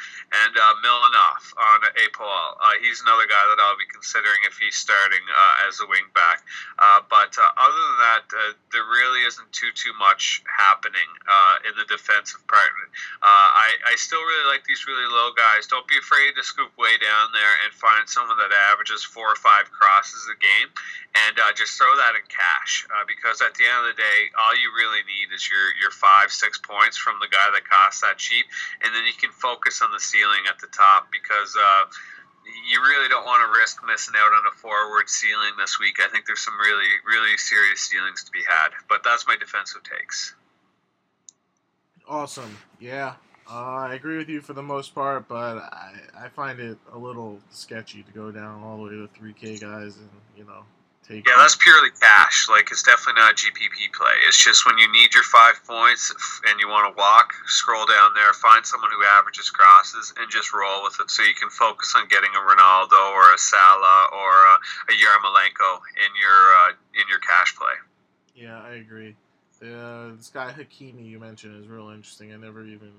and 0.47 0.53
uh, 0.55 0.75
Milanov 0.79 1.43
on 1.59 1.79
APOL. 2.07 2.47
Uh, 2.63 2.79
he's 2.79 3.03
another 3.03 3.27
guy 3.27 3.43
that 3.51 3.59
I'll 3.59 3.79
be 3.79 3.89
considering 3.91 4.47
if 4.47 4.59
he's 4.59 4.77
starting 4.77 5.23
uh, 5.27 5.67
as 5.67 5.81
a 5.83 5.87
wing 5.91 6.07
back. 6.15 6.47
Uh, 6.79 7.03
but 7.11 7.35
uh, 7.35 7.51
other 7.59 7.83
than 7.83 7.99
that, 7.99 8.25
uh, 8.31 8.53
there 8.71 8.87
really 8.87 9.27
isn't 9.27 9.51
too 9.51 9.73
too 9.75 9.95
much 9.99 10.43
happening 10.47 11.09
in 11.67 11.75
the 11.75 11.87
defensive 11.91 12.43
part. 12.47 12.71
I, 13.23 13.75
I 13.91 13.95
still 13.97 14.23
really 14.23 14.47
like 14.47 14.62
these 14.69 14.87
really 14.87 15.09
low 15.11 15.35
guys. 15.35 15.67
Don't 15.67 15.87
be 15.89 15.99
afraid 15.99 16.39
to 16.39 16.45
scoop 16.45 16.71
way 16.79 16.95
down 17.01 17.35
there 17.35 17.55
and 17.67 17.75
find 17.75 18.07
someone 18.07 18.39
that 18.39 18.55
averages 18.71 19.03
four 19.03 19.27
or 19.27 19.41
five 19.41 19.67
crosses 19.73 20.29
a 20.31 20.37
game, 20.39 20.71
and 21.27 21.35
just 21.57 21.75
throw 21.81 21.91
that 21.97 22.15
in 22.15 22.23
cash 22.29 22.87
because 23.09 23.41
at 23.41 23.57
the 23.57 23.65
end 23.65 23.89
of 23.89 23.97
the 23.97 23.99
day, 23.99 24.21
all 24.37 24.55
you 24.55 24.69
really 24.77 25.01
need 25.09 25.33
is 25.33 25.49
your 25.49 25.56
your 25.56 25.73
your 25.81 25.91
five 25.91 26.29
six 26.29 26.58
points 26.58 26.97
from 27.00 27.17
the 27.20 27.29
guy 27.32 27.49
that 27.53 27.64
costs 27.64 28.03
that 28.03 28.19
cheap, 28.20 28.44
and 28.85 28.94
then 28.94 29.05
you 29.08 29.17
can 29.17 29.32
focus 29.32 29.81
on 29.81 29.91
the 29.93 30.00
ceiling 30.00 30.44
at 30.49 30.58
the 30.61 30.69
top 30.69 31.08
because. 31.11 31.56
Uh, 31.56 31.87
you 32.70 32.81
really 32.81 33.08
don't 33.08 33.25
want 33.25 33.43
to 33.43 33.58
risk 33.58 33.82
missing 33.85 34.14
out 34.17 34.32
on 34.32 34.47
a 34.47 34.55
forward 34.56 35.08
ceiling 35.08 35.50
this 35.58 35.81
week. 35.81 35.97
I 35.99 36.08
think 36.08 36.26
there's 36.26 36.44
some 36.44 36.55
really, 36.61 36.87
really 37.05 37.37
serious 37.37 37.81
ceilings 37.81 38.23
to 38.23 38.31
be 38.31 38.38
had. 38.49 38.69
But 38.88 39.03
that's 39.03 39.26
my 39.26 39.37
defensive 39.37 39.82
takes. 39.82 40.37
Awesome. 42.09 42.56
Yeah. 42.79 43.14
Uh, 43.49 43.88
I 43.91 43.94
agree 43.94 44.17
with 44.17 44.29
you 44.29 44.41
for 44.41 44.52
the 44.52 44.62
most 44.62 44.94
part, 44.94 45.29
but 45.29 45.56
I, 45.59 45.93
I 46.19 46.29
find 46.29 46.59
it 46.59 46.79
a 46.93 46.99
little 46.99 47.38
sketchy 47.50 48.02
to 48.02 48.12
go 48.12 48.32
down 48.32 48.62
all 48.62 48.76
the 48.76 48.83
way 48.85 48.90
to 48.90 49.09
3K 49.21 49.61
guys 49.61 49.97
and, 49.97 50.11
you 50.37 50.45
know, 50.45 50.64
Take 51.07 51.27
yeah, 51.27 51.35
that's 51.39 51.55
purely 51.55 51.91
cash. 52.01 52.49
Like 52.51 52.71
it's 52.73 52.83
definitely 52.83 53.23
not 53.23 53.33
a 53.33 53.35
GPP 53.35 53.95
play. 53.95 54.15
It's 54.27 54.43
just 54.43 54.67
when 54.67 54.77
you 54.79 54.91
need 54.91 55.15
your 55.15 55.23
five 55.23 55.63
points 55.65 56.11
and 56.49 56.59
you 56.59 56.69
want 56.69 56.91
to 56.91 56.99
walk, 56.99 57.33
scroll 57.47 57.87
down 57.87 58.11
there, 58.15 58.33
find 58.33 58.67
someone 58.67 58.91
who 58.91 59.07
averages 59.07 59.51
crosses, 59.51 60.13
and 60.19 60.29
just 60.31 60.53
roll 60.53 60.83
with 60.83 60.99
it. 60.99 61.11
So 61.11 61.23
you 61.23 61.35
can 61.35 61.51
focus 61.51 61.95
on 61.97 62.09
getting 62.09 62.31
a 62.35 62.43
Ronaldo 62.43 62.99
or 63.15 63.35
a 63.35 63.39
Salah 63.39 64.09
or 64.11 64.33
a, 64.51 64.55
a 64.91 64.95
Yarmolenko 64.99 65.79
in 65.95 66.11
your 66.19 66.41
uh, 66.59 66.71
in 66.99 67.07
your 67.09 67.21
cash 67.21 67.55
play. 67.55 67.77
Yeah, 68.35 68.61
I 68.61 68.83
agree. 68.83 69.15
Uh, 69.63 70.17
this 70.17 70.29
guy 70.29 70.53
Hakimi 70.53 71.09
you 71.09 71.19
mentioned 71.19 71.63
is 71.63 71.69
real 71.69 71.89
interesting. 71.91 72.33
I 72.33 72.37
never 72.37 72.65
even 72.65 72.93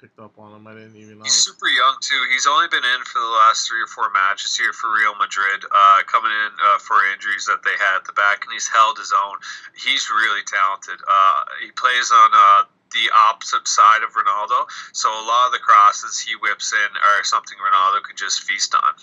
picked 0.00 0.18
up 0.18 0.38
on 0.38 0.54
him. 0.54 0.66
I 0.66 0.74
didn't 0.74 0.96
even 0.96 1.18
know. 1.18 1.24
He's 1.24 1.38
super 1.38 1.68
young 1.68 1.96
too. 2.00 2.20
He's 2.32 2.46
only 2.46 2.68
been 2.68 2.84
in 2.84 3.00
for 3.04 3.18
the 3.18 3.34
last 3.46 3.68
three 3.68 3.82
or 3.82 3.86
four 3.86 4.10
matches 4.10 4.56
here 4.56 4.72
for 4.72 4.92
Real 4.92 5.14
Madrid, 5.14 5.64
uh, 5.64 6.02
coming 6.06 6.32
in 6.32 6.50
uh, 6.56 6.78
for 6.78 6.96
injuries 7.12 7.46
that 7.46 7.62
they 7.64 7.74
had 7.78 7.96
at 7.96 8.04
the 8.04 8.12
back, 8.14 8.44
and 8.44 8.52
he's 8.52 8.68
held 8.68 8.98
his 8.98 9.12
own. 9.12 9.36
He's 9.74 10.10
really 10.10 10.42
talented. 10.46 10.98
Uh, 11.02 11.40
he 11.62 11.70
plays 11.72 12.10
on 12.10 12.30
uh, 12.32 12.62
the 12.92 13.10
opposite 13.14 13.66
side 13.66 14.02
of 14.02 14.14
Ronaldo, 14.14 14.66
so 14.92 15.08
a 15.08 15.24
lot 15.26 15.46
of 15.48 15.52
the 15.52 15.62
crosses 15.62 16.20
he 16.20 16.34
whips 16.36 16.72
in 16.72 16.90
are 16.96 17.24
something 17.24 17.58
Ronaldo 17.58 18.02
could 18.02 18.16
just 18.16 18.42
feast 18.42 18.74
on. 18.74 18.94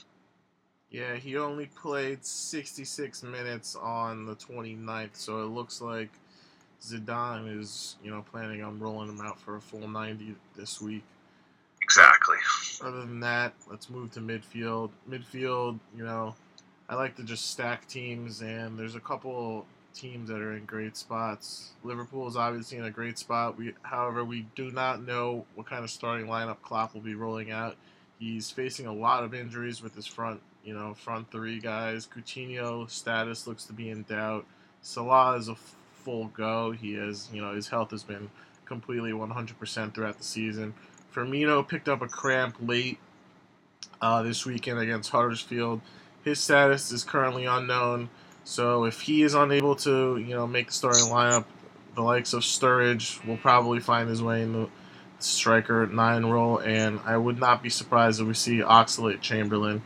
Yeah, 0.94 1.16
he 1.16 1.38
only 1.38 1.66
played 1.66 2.24
66 2.24 3.24
minutes 3.24 3.75
on 3.75 4.28
the 4.28 4.36
29th, 4.36 5.16
so 5.16 5.42
it 5.42 5.50
looks 5.50 5.82
like 5.82 6.12
Zidane 6.84 7.60
is, 7.60 7.96
you 8.04 8.12
know, 8.12 8.24
planning 8.32 8.62
on 8.62 8.80
rolling 8.80 9.10
him 9.10 9.22
out 9.22 9.40
for 9.40 9.56
a 9.56 9.62
full 9.62 9.88
90 9.88 10.36
this 10.56 10.82
week. 10.82 11.04
Exactly. 11.82 12.38
Other 12.82 13.00
than 13.00 13.20
that, 13.22 13.54
let's 13.70 13.90
move 13.90 14.12
to 14.13 14.20
midfield. 14.20 14.90
Midfield, 15.10 15.80
you 15.96 16.04
know, 16.04 16.36
I 16.90 16.96
like 16.96 17.16
to 17.18 17.24
just 17.24 17.52
stack 17.52 17.88
teams, 17.88 18.42
and 18.42 18.78
there's 18.78 18.96
a 18.96 19.00
couple 19.00 19.66
teams 19.94 20.30
that 20.30 20.42
are 20.42 20.54
in 20.54 20.66
great 20.66 20.98
spots. 20.98 21.72
Liverpool 21.84 22.28
is 22.28 22.36
obviously 22.36 22.78
in 22.78 22.86
a 22.86 22.92
great 22.92 23.18
spot. 23.18 23.58
We, 23.58 23.74
however, 23.84 24.25
we 24.25 24.48
do 24.56 24.72
not 24.72 25.06
know 25.06 25.46
what 25.56 25.68
kind 25.68 25.84
of 25.84 25.90
starting 25.90 26.28
lineup 26.28 26.62
Klopp 26.62 26.94
will 26.94 27.02
be 27.02 27.16
rolling 27.16 27.52
out. 27.52 27.75
He's 28.20 28.50
facing 28.50 28.88
a 28.88 28.94
lot 28.94 29.24
of 29.24 29.34
injuries 29.34 29.82
with 29.82 29.96
his 29.96 30.08
front, 30.08 30.42
you 30.63 30.74
know, 30.74 30.94
front 30.94 31.32
three 31.32 31.60
guys. 31.60 32.08
Coutinho 32.08 32.90
status 32.90 33.48
looks 33.48 33.66
to 33.66 33.74
be 33.74 33.90
in 33.90 34.04
doubt. 34.04 34.46
Salah 34.82 35.38
is 35.38 35.50
a 35.50 35.56
full 36.04 36.28
go. 36.28 36.72
He 36.72 36.94
has, 36.96 37.30
you 37.34 37.42
know, 37.42 37.54
his 37.56 37.68
health 37.68 37.92
has 37.92 38.04
been 38.04 38.30
completely 38.66 39.12
100% 39.12 39.94
throughout 39.94 40.18
the 40.18 40.24
season. 40.24 40.74
Firmino 41.14 41.68
picked 41.68 41.88
up 41.90 42.02
a 42.02 42.08
cramp 42.08 42.56
late 42.60 42.98
uh, 44.02 44.24
this 44.24 44.46
weekend 44.46 44.80
against 44.80 45.12
Huddersfield. 45.12 45.82
His 46.24 46.40
status 46.40 46.92
is 46.92 47.04
currently 47.04 47.46
unknown. 47.46 48.10
So 48.44 48.86
if 48.86 49.02
he 49.02 49.24
is 49.24 49.34
unable 49.34 49.76
to, 49.78 50.18
you 50.18 50.36
know, 50.36 50.48
make 50.48 50.68
the 50.68 50.74
starting 50.74 51.06
lineup, 51.06 51.46
the 51.96 52.02
likes 52.02 52.34
of 52.34 52.42
Sturridge 52.42 53.26
will 53.26 53.38
probably 53.38 53.80
find 53.80 54.10
his 54.10 54.22
way 54.22 54.42
in 54.42 54.54
the 54.54 54.70
striker 55.20 55.88
nine 55.88 56.26
role, 56.26 56.58
and 56.60 57.00
I 57.06 57.18
would 57.18 57.40
not 57.40 57.64
be 57.64 57.70
surprised 57.70 58.20
if 58.20 58.28
we 58.28 58.34
see 58.34 58.58
Oxlade 58.60 59.22
Chamberlain 59.22 59.82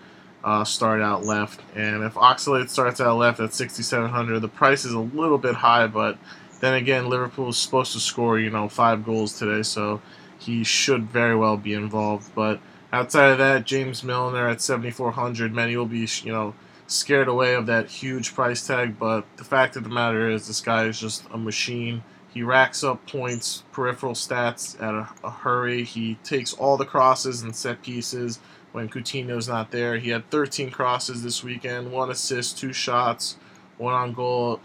uh, 0.48 0.63
start 0.63 1.01
out 1.01 1.25
left. 1.25 1.60
And 1.75 2.04
if 2.04 2.13
Oxlade 2.13 2.70
starts 2.70 3.01
out 3.01 3.18
left 3.18 3.42
at 3.42 3.54
6,700, 3.54 4.39
the 4.39 4.48
price 4.48 4.86
is 4.86 4.94
a 4.94 5.00
little 5.00 5.38
bit 5.38 5.56
high, 5.56 5.88
but 5.88 6.18
then 6.62 6.74
again, 6.75 7.10
Liverpool 7.10 7.50
is 7.50 7.58
supposed 7.58 7.92
to 7.92 8.00
score, 8.00 8.39
you 8.39 8.50
know, 8.50 8.70
five 8.70 9.06
goals 9.06 9.38
today, 9.38 9.62
so 9.62 10.01
he 10.39 10.63
should 10.63 11.04
very 11.04 11.36
well 11.36 11.58
be 11.58 11.74
involved. 11.74 12.34
But 12.34 12.62
outside 12.94 13.32
of 13.32 13.39
that, 13.39 13.66
James 13.66 14.06
Milner 14.06 14.48
at 14.48 14.62
7,400, 14.62 15.54
many 15.54 15.75
will 15.75 15.86
be, 15.86 16.08
you 16.24 16.32
know, 16.32 16.56
scared 16.88 17.27
away 17.27 17.54
of 17.54 17.66
that 17.66 17.89
huge 17.89 18.34
price 18.34 18.66
tag. 18.66 18.98
But 18.98 19.25
the 19.36 19.44
fact 19.44 19.75
of 19.75 19.84
the 19.84 19.89
matter 19.89 20.30
is, 20.30 20.48
this 20.48 20.62
guy 20.62 20.86
is 20.86 20.98
just 20.98 21.25
a 21.30 21.38
machine. 21.38 22.06
He 22.34 22.42
racks 22.42 22.86
up 22.86 23.06
points, 23.06 23.63
peripheral 23.74 24.13
stats 24.13 24.82
at 24.82 24.94
a, 24.94 25.10
a 25.25 25.30
hurry. 25.30 25.84
He 25.84 26.16
takes 26.24 26.54
all 26.54 26.77
the 26.77 26.86
crosses 26.86 27.42
and 27.42 27.54
set 27.54 27.82
pieces 27.84 28.39
when 28.77 28.89
Coutinho's 28.89 29.48
not 29.48 29.72
there. 29.72 29.98
He 29.98 30.12
had 30.12 30.29
13 30.29 30.69
crosses 30.69 31.24
this 31.24 31.43
weekend, 31.43 31.91
one 31.91 32.12
assist, 32.12 32.60
two 32.60 32.74
shots, 32.74 33.36
one 33.79 33.96
on 33.96 34.13
goal 34.13 34.60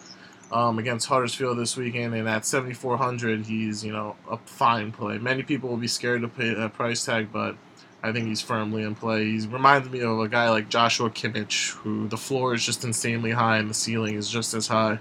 um, 0.53 0.79
against 0.79 1.09
Huddersfield 1.09 1.57
this 1.57 1.79
weekend. 1.79 2.15
And 2.15 2.29
at 2.29 2.45
7,400, 2.45 3.47
he's 3.47 3.83
you 3.83 3.91
know 3.91 4.17
a 4.31 4.37
fine 4.37 4.93
play. 4.93 5.17
Many 5.17 5.43
people 5.43 5.71
will 5.71 5.79
be 5.79 5.89
scared 5.89 6.21
to 6.21 6.29
pay 6.29 6.53
that 6.53 6.75
price 6.75 7.07
tag, 7.07 7.33
but 7.33 7.57
I 8.03 8.13
think 8.13 8.27
he's 8.27 8.43
firmly 8.43 8.83
in 8.83 8.95
play. 8.95 9.25
He 9.25 9.47
reminds 9.47 9.89
me 9.89 10.01
of 10.01 10.19
a 10.21 10.29
guy 10.29 10.51
like 10.51 10.69
Joshua 10.69 11.09
Kimmich, 11.09 11.71
who 11.77 12.07
the 12.07 12.19
floor 12.19 12.53
is 12.53 12.67
just 12.67 12.85
insanely 12.85 13.31
high 13.31 13.57
and 13.57 13.71
the 13.71 13.75
ceiling 13.75 14.17
is 14.17 14.29
just 14.29 14.53
as 14.53 14.67
high. 14.67 14.99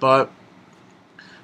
But 0.00 0.32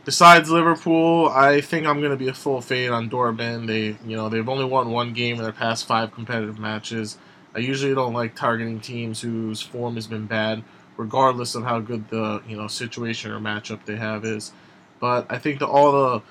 besides 0.05 0.51
Liverpool, 0.51 1.29
I 1.29 1.61
think 1.61 1.87
I'm 1.87 2.01
going 2.01 2.11
to 2.11 2.17
be 2.17 2.29
a 2.29 2.35
full 2.35 2.61
fade 2.61 2.91
on 2.91 3.11
Dortmund. 3.11 3.67
They, 3.67 3.97
you 4.09 4.17
know, 4.17 4.29
they've 4.29 4.49
only 4.49 4.65
won 4.65 4.91
one 4.91 5.13
game 5.13 5.37
in 5.37 5.43
their 5.43 5.53
past 5.53 5.87
five 5.87 6.13
competitive 6.13 6.59
matches. 6.59 7.19
I 7.55 7.61
usually 7.61 7.95
don't 7.95 8.13
like 8.13 8.35
targeting 8.35 8.81
teams 8.81 9.21
whose 9.21 9.61
form 9.61 9.95
has 9.95 10.07
been 10.07 10.27
bad, 10.27 10.65
regardless 10.97 11.55
of 11.55 11.65
how 11.65 11.81
good 11.81 12.09
the 12.09 12.43
you 12.49 12.57
know 12.57 12.67
situation 12.67 13.31
or 13.31 13.39
matchup 13.39 13.85
they 13.85 13.97
have 13.97 14.25
is. 14.25 14.53
But 15.01 15.27
I 15.31 15.39
think 15.39 15.61
that 15.61 15.69
all 15.69 15.93
the 15.93 16.23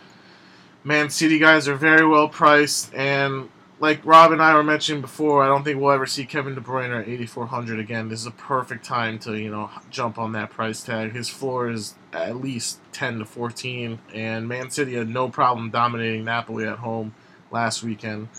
Man 0.84 1.10
City 1.10 1.40
guys 1.40 1.68
are 1.68 1.76
very 1.76 2.06
well 2.06 2.28
priced, 2.28 2.94
and 2.94 3.50
like 3.80 4.06
Rob 4.06 4.32
and 4.32 4.42
I 4.42 4.54
were 4.56 4.64
mentioning 4.64 5.02
before, 5.02 5.44
I 5.44 5.48
don't 5.48 5.64
think 5.64 5.80
we'll 5.80 5.92
ever 5.92 6.06
see 6.06 6.26
Kevin 6.26 6.56
De 6.56 6.62
Bruyne 6.62 6.98
at 6.98 7.08
8,400 7.08 7.80
again. 7.80 8.08
This 8.08 8.22
is 8.22 8.26
a 8.26 8.32
perfect 8.32 8.86
time 8.86 9.20
to 9.20 9.38
you 9.38 9.50
know 9.50 9.70
jump 9.90 10.18
on 10.18 10.32
that 10.34 10.52
price 10.52 10.84
tag. 10.84 11.14
His 11.14 11.30
floor 11.30 11.70
is 11.70 11.96
at 12.12 12.38
least 12.38 12.80
10 12.94 13.20
to 13.20 13.26
14, 13.26 14.00
and 14.14 14.48
Man 14.48 14.70
City 14.70 14.96
had 14.96 15.10
no 15.10 15.30
problem 15.30 15.70
dominating 15.70 16.24
Napoli 16.24 16.68
at 16.68 16.80
home 16.80 17.14
last 17.52 17.84
weekend. 17.84 18.30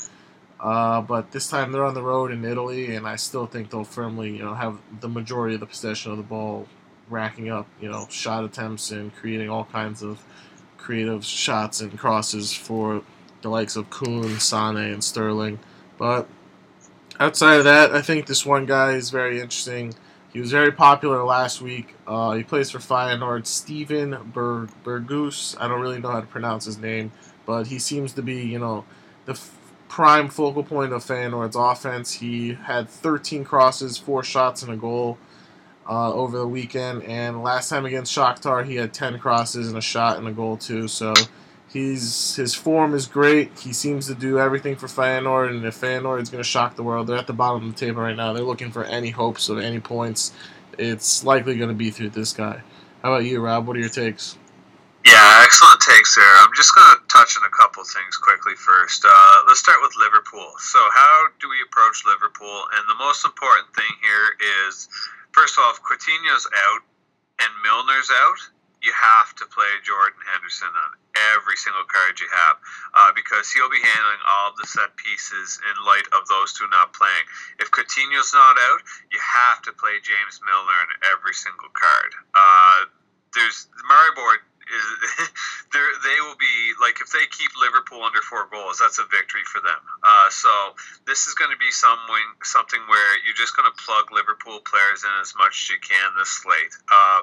Uh, 0.61 1.03
but 1.03 1.33
this 1.33 1.49
time 1.49 1.73
they're 1.73 1.85
on 1.85 1.95
the 1.95 2.03
road 2.03 2.31
in 2.31 2.45
Italy, 2.45 2.95
and 2.95 3.07
I 3.07 3.17
still 3.17 3.47
think 3.47 3.71
they'll 3.71 3.85
firmly 3.85 4.31
you 4.37 4.45
know 4.45 4.55
have 4.55 4.79
the 5.00 5.09
majority 5.09 5.55
of 5.55 5.61
the 5.61 5.67
possession 5.67 6.11
of 6.11 6.17
the 6.17 6.23
ball, 6.23 6.67
racking 7.11 7.50
up 7.50 7.67
you 7.81 7.91
know 7.91 8.07
shot 8.09 8.45
attempts 8.45 8.91
and 8.93 9.14
creating 9.14 9.50
all 9.50 9.64
kinds 9.64 10.03
of 10.03 10.25
creative 10.79 11.25
shots 11.25 11.81
and 11.81 11.99
crosses 11.99 12.53
for 12.53 13.03
the 13.44 13.50
likes 13.50 13.76
of 13.76 13.88
Kun, 13.90 14.40
Sane, 14.40 14.76
and 14.76 15.04
Sterling. 15.04 15.60
But 15.98 16.26
outside 17.20 17.58
of 17.58 17.64
that, 17.64 17.94
I 17.94 18.02
think 18.02 18.26
this 18.26 18.44
one 18.44 18.66
guy 18.66 18.92
is 18.92 19.10
very 19.10 19.36
interesting. 19.40 19.94
He 20.32 20.40
was 20.40 20.50
very 20.50 20.72
popular 20.72 21.22
last 21.22 21.62
week. 21.62 21.94
Uh, 22.06 22.32
he 22.32 22.42
plays 22.42 22.70
for 22.70 22.78
Feyenoord. 22.78 23.46
Steven 23.46 24.32
Ber- 24.32 24.68
Berghuis. 24.82 25.56
I 25.60 25.68
don't 25.68 25.80
really 25.80 26.00
know 26.00 26.10
how 26.10 26.20
to 26.20 26.26
pronounce 26.26 26.64
his 26.64 26.78
name, 26.78 27.12
but 27.46 27.68
he 27.68 27.78
seems 27.78 28.14
to 28.14 28.22
be, 28.22 28.42
you 28.42 28.58
know, 28.58 28.84
the 29.26 29.32
f- 29.32 29.56
prime 29.88 30.28
focal 30.28 30.64
point 30.64 30.92
of 30.92 31.04
Feyenoord's 31.04 31.54
offense. 31.54 32.14
He 32.14 32.54
had 32.54 32.88
13 32.88 33.44
crosses, 33.44 33.96
four 33.98 34.24
shots, 34.24 34.62
and 34.62 34.72
a 34.72 34.76
goal 34.76 35.18
uh, 35.88 36.12
over 36.12 36.38
the 36.38 36.48
weekend. 36.48 37.02
And 37.04 37.42
last 37.42 37.68
time 37.68 37.84
against 37.84 38.16
Shakhtar, 38.16 38.64
he 38.64 38.76
had 38.76 38.92
10 38.94 39.18
crosses 39.18 39.68
and 39.68 39.76
a 39.76 39.82
shot 39.82 40.18
and 40.18 40.26
a 40.26 40.32
goal 40.32 40.56
too. 40.56 40.88
So 40.88 41.12
He's 41.75 42.37
his 42.37 42.54
form 42.54 42.95
is 42.95 43.09
great. 43.09 43.59
He 43.59 43.73
seems 43.73 44.07
to 44.07 44.14
do 44.14 44.38
everything 44.38 44.76
for 44.76 44.87
Feyenoord, 44.87 45.50
and 45.50 45.64
if 45.66 45.81
Feyenoord 45.81 46.23
is 46.23 46.31
going 46.31 46.38
to 46.38 46.49
shock 46.49 46.76
the 46.76 46.85
world, 46.85 47.09
they're 47.09 47.19
at 47.19 47.26
the 47.26 47.33
bottom 47.33 47.66
of 47.66 47.75
the 47.75 47.87
table 47.87 48.00
right 48.00 48.14
now. 48.14 48.33
They're 48.33 48.45
looking 48.45 48.71
for 48.71 48.85
any 48.85 49.11
hopes 49.11 49.49
of 49.49 49.59
any 49.59 49.81
points. 49.81 50.31
It's 50.78 51.25
likely 51.25 51.59
going 51.59 51.71
to 51.71 51.75
be 51.75 51.90
through 51.90 52.11
this 52.11 52.33
guy. 52.33 52.62
How 53.02 53.12
about 53.12 53.25
you, 53.25 53.40
Rob? 53.40 53.66
What 53.66 53.76
are 53.76 53.81
your 53.81 53.88
takes? 53.88 54.38
Yeah, 55.04 55.43
excellent 55.43 55.81
takes 55.81 56.14
there. 56.14 56.35
I'm 56.47 56.54
just 56.54 56.73
going 56.76 56.87
to 56.95 57.02
touch 57.11 57.37
on 57.37 57.43
a 57.43 57.50
couple 57.50 57.83
things 57.83 58.16
quickly 58.23 58.54
first. 58.54 59.04
Uh, 59.04 59.37
let's 59.49 59.59
start 59.59 59.78
with 59.83 59.99
Liverpool. 59.99 60.54
So, 60.59 60.78
how 60.95 61.26
do 61.40 61.50
we 61.50 61.59
approach 61.66 62.07
Liverpool? 62.07 62.71
And 62.78 62.87
the 62.87 63.02
most 63.02 63.25
important 63.26 63.66
thing 63.75 63.90
here 63.99 64.38
is, 64.71 64.88
first 65.33 65.59
off, 65.59 65.83
Coutinho's 65.83 66.47
out 66.47 66.83
and 67.43 67.50
Milner's 67.66 68.14
out. 68.14 68.38
You 68.81 68.93
have 68.95 69.35
to 69.43 69.45
play 69.50 69.75
Jordan 69.83 70.23
Henderson 70.31 70.71
on 70.71 71.03
every 71.35 71.56
single 71.56 71.85
card 71.85 72.18
you 72.18 72.28
have 72.30 72.56
uh, 72.94 73.11
because 73.14 73.50
he'll 73.50 73.71
be 73.71 73.83
handling 73.83 74.23
all 74.26 74.52
the 74.59 74.66
set 74.66 74.97
pieces 74.97 75.61
in 75.62 75.75
light 75.87 76.06
of 76.12 76.26
those 76.26 76.52
two 76.52 76.66
not 76.71 76.92
playing. 76.92 77.26
If 77.59 77.71
Coutinho's 77.71 78.35
not 78.35 78.56
out, 78.59 78.83
you 79.11 79.18
have 79.23 79.62
to 79.68 79.73
play 79.73 80.02
James 80.02 80.40
Milner 80.42 80.80
in 80.87 80.90
every 81.14 81.35
single 81.35 81.71
card. 81.71 82.11
Uh, 82.35 82.90
there's 83.35 83.66
the 83.75 83.85
Maribor 83.87 84.38
is 84.64 84.87
they 85.73 86.18
will 86.25 86.38
be 86.38 86.73
like 86.80 87.00
if 87.00 87.11
they 87.12 87.26
keep 87.30 87.50
Liverpool 87.61 88.02
under 88.02 88.23
four 88.23 88.49
goals, 88.50 88.78
that's 88.78 88.99
a 88.99 89.04
victory 89.04 89.44
for 89.44 89.61
them. 89.61 89.80
Uh, 90.02 90.30
so 90.30 90.50
this 91.06 91.26
is 91.26 91.35
going 91.35 91.50
to 91.50 91.59
be 91.59 91.71
something 91.71 92.26
something 92.42 92.80
where 92.88 93.11
you're 93.25 93.37
just 93.37 93.56
going 93.56 93.68
to 93.68 93.76
plug 93.76 94.12
Liverpool 94.12 94.61
players 94.64 95.04
in 95.04 95.11
as 95.21 95.35
much 95.37 95.66
as 95.66 95.71
you 95.71 95.78
can 95.83 96.16
this 96.16 96.30
slate. 96.30 96.75
Uh, 96.88 97.21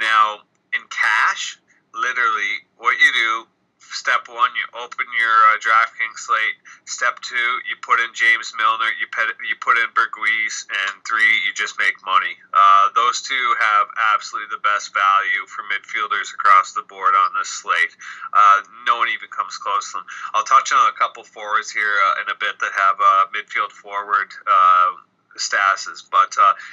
now 0.00 0.46
in 0.72 0.82
cash, 0.90 1.58
literally 1.94 2.66
what 2.76 2.98
you 2.98 3.10
do 3.12 3.46
step 3.92 4.26
one 4.28 4.50
you 4.56 4.64
open 4.80 5.06
your 5.12 5.36
uh, 5.52 5.60
draftkings 5.60 6.24
slate. 6.24 6.58
Step 6.84 7.20
two 7.20 7.48
you 7.68 7.76
put 7.82 8.00
in 8.00 8.10
james 8.16 8.52
milner 8.56 8.88
you 8.96 9.06
put, 9.12 9.28
you 9.44 9.56
put 9.60 9.76
in 9.76 9.88
berghuis 9.92 10.64
and 10.68 11.04
three 11.04 11.40
you 11.44 11.52
just 11.54 11.78
make 11.78 11.94
money. 12.04 12.34
Uh, 12.52 12.88
those 12.94 13.20
two 13.22 13.46
have 13.60 13.86
absolutely 14.14 14.48
the 14.50 14.62
best 14.62 14.92
value 14.94 15.44
for 15.46 15.62
midfielders 15.68 16.32
across 16.32 16.72
the 16.72 16.82
board 16.82 17.14
on 17.14 17.30
this 17.36 17.48
slate. 17.48 17.94
Uh, 18.32 18.62
no 18.86 18.98
one 18.98 19.08
even 19.08 19.28
comes 19.28 19.56
close 19.58 19.92
to 19.92 20.00
them. 20.00 20.06
I'll 20.32 20.48
touch 20.48 20.72
on 20.72 20.88
a 20.88 20.96
couple 20.96 21.24
forwards 21.24 21.70
here 21.70 21.94
uh, 22.08 22.22
in 22.22 22.26
a 22.32 22.36
bit 22.38 22.58
that 22.60 22.72
have 22.72 22.96
uh, 23.00 23.28
midfield 23.36 23.72
forward 23.72 24.32
uh, 24.46 24.96
statuses 25.36 26.06
but 26.10 26.30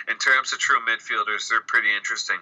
in 0.08 0.18
terms 0.22 0.54
of 0.54 0.60
true 0.60 0.78
midfielders 0.86 1.50
they're 1.50 1.66
pretty 1.66 1.90
interesting 1.96 2.38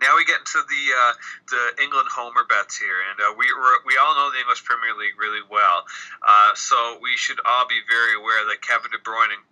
now 0.00 0.16
we 0.16 0.24
get 0.24 0.40
into 0.42 0.62
the 0.66 0.84
uh, 0.90 1.12
the 1.50 1.82
England 1.82 2.08
homer 2.10 2.44
bets 2.44 2.78
here, 2.78 2.98
and 3.10 3.20
uh, 3.20 3.34
we 3.38 3.46
we 3.86 3.94
all 3.96 4.14
know 4.14 4.30
the 4.30 4.40
English 4.40 4.64
Premier 4.64 4.94
League 4.98 5.18
really 5.18 5.44
well, 5.50 5.86
uh, 6.22 6.54
so 6.54 6.98
we 7.02 7.16
should 7.16 7.38
all 7.44 7.66
be 7.66 7.78
very 7.88 8.18
aware 8.18 8.42
that 8.50 8.62
Kevin 8.62 8.90
De 8.90 8.98
Bruyne 8.98 9.30
and, 9.30 9.44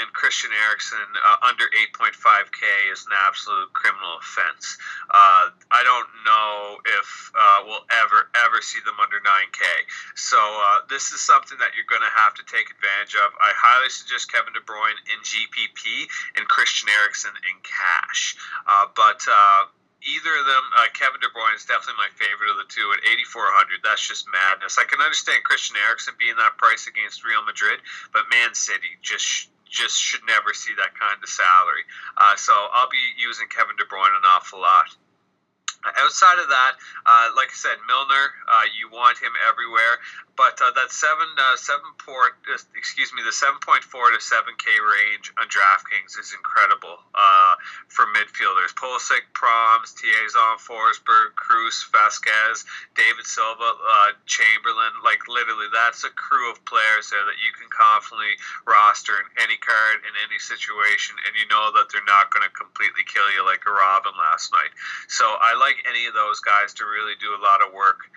and 0.00 0.08
Christian 0.14 0.50
Eriksen 0.66 1.02
uh, 1.18 1.46
under 1.46 1.68
8.5k 1.92 2.62
is 2.90 3.04
an 3.04 3.12
absolute 3.26 3.68
criminal 3.74 4.16
offense. 4.16 4.78
Uh, 5.10 5.52
I 5.70 5.82
don't 5.84 6.08
know 6.24 6.80
if 6.98 7.08
uh, 7.36 7.58
we'll 7.66 7.86
ever 8.00 8.30
ever 8.48 8.62
see 8.62 8.80
them 8.86 8.96
under 9.02 9.20
9k. 9.20 9.62
So 10.14 10.38
this 10.88 11.10
is 11.10 11.20
something 11.20 11.58
that 11.58 11.74
you're 11.74 11.90
going 11.90 12.06
to 12.06 12.16
have 12.22 12.34
to 12.38 12.44
take 12.46 12.70
advantage 12.70 13.18
of. 13.18 13.34
I 13.42 13.50
highly 13.52 13.90
suggest 13.90 14.30
Kevin 14.30 14.54
De 14.54 14.62
Bruyne 14.62 14.98
in 15.10 15.18
GPP 15.20 16.06
and 16.38 16.46
Christian 16.46 16.88
Eriksen 16.88 17.34
in 17.50 17.56
cash, 17.66 18.38
but 18.94 19.26
either 20.02 20.34
of 20.38 20.46
them, 20.46 20.64
uh, 20.78 20.88
Kevin 20.94 21.20
De 21.20 21.30
Bruyne 21.30 21.56
is 21.56 21.66
definitely 21.66 21.98
my 21.98 22.12
favorite 22.14 22.50
of 22.54 22.58
the 22.58 22.70
two 22.70 22.86
at 22.94 23.02
8,400. 23.02 23.82
That's 23.82 24.02
just 24.02 24.30
madness. 24.30 24.78
I 24.78 24.84
can 24.84 25.00
understand 25.02 25.42
Christian 25.42 25.76
Eriksen 25.76 26.14
being 26.18 26.36
that 26.36 26.58
price 26.58 26.86
against 26.86 27.26
Real 27.26 27.42
Madrid, 27.42 27.80
but 28.12 28.30
Man 28.30 28.54
City 28.54 28.98
just 29.02 29.50
just 29.68 30.00
should 30.00 30.24
never 30.24 30.54
see 30.54 30.72
that 30.80 30.96
kind 30.96 31.20
of 31.20 31.28
salary. 31.28 31.84
Uh, 32.16 32.36
so 32.36 32.56
I'll 32.56 32.88
be 32.88 33.04
using 33.20 33.48
Kevin 33.52 33.76
De 33.76 33.84
Bruyne 33.84 34.16
an 34.16 34.24
awful 34.24 34.60
lot. 34.60 34.88
Outside 35.84 36.38
of 36.42 36.48
that, 36.50 36.72
uh, 37.06 37.30
like 37.36 37.48
I 37.48 37.58
said, 37.58 37.78
Milner, 37.86 38.26
uh, 38.50 38.66
you 38.74 38.90
want 38.90 39.18
him 39.18 39.30
everywhere. 39.46 40.02
But 40.38 40.54
uh, 40.62 40.70
that 40.70 40.94
seven 40.94 41.26
uh, 41.34 41.58
seven 41.58 41.90
port, 41.98 42.38
uh, 42.46 42.62
excuse 42.78 43.10
me, 43.10 43.26
the 43.26 43.34
seven 43.34 43.58
point 43.58 43.82
four 43.82 44.06
to 44.14 44.22
seven 44.22 44.54
K 44.54 44.70
range 44.70 45.34
on 45.34 45.50
DraftKings 45.50 46.14
is 46.14 46.30
incredible 46.30 46.94
uh, 47.10 47.54
for 47.90 48.06
midfielders. 48.14 48.70
Pulisic, 48.78 49.26
Promes, 49.34 49.98
Taison, 49.98 50.62
Forsberg, 50.62 51.34
Kroos, 51.34 51.90
Vasquez, 51.90 52.62
David 52.94 53.26
Silva, 53.26 53.74
Chamberlain. 54.30 55.02
Like 55.02 55.26
literally, 55.26 55.74
that's 55.74 56.06
a 56.06 56.12
crew 56.14 56.54
of 56.54 56.62
players 56.70 57.10
there 57.10 57.26
that 57.26 57.38
you 57.42 57.50
can 57.58 57.66
confidently 57.74 58.38
roster 58.62 59.18
in 59.18 59.26
any 59.42 59.58
card 59.58 60.06
in 60.06 60.14
any 60.22 60.38
situation, 60.38 61.18
and 61.26 61.34
you 61.34 61.50
know 61.50 61.74
that 61.74 61.90
they're 61.90 62.06
not 62.06 62.30
going 62.30 62.46
to 62.46 62.54
completely 62.54 63.02
kill 63.10 63.26
you 63.34 63.42
like 63.42 63.66
a 63.66 63.74
Robben 63.74 64.14
last 64.14 64.54
night. 64.54 64.70
So 65.10 65.26
I 65.26 65.58
like 65.58 65.67
any 65.88 66.06
of 66.06 66.14
those 66.14 66.40
guys 66.40 66.74
to 66.74 66.84
really 66.84 67.14
do 67.20 67.34
a 67.34 67.40
lot 67.42 67.60
of 67.60 67.72
work. 67.74 68.08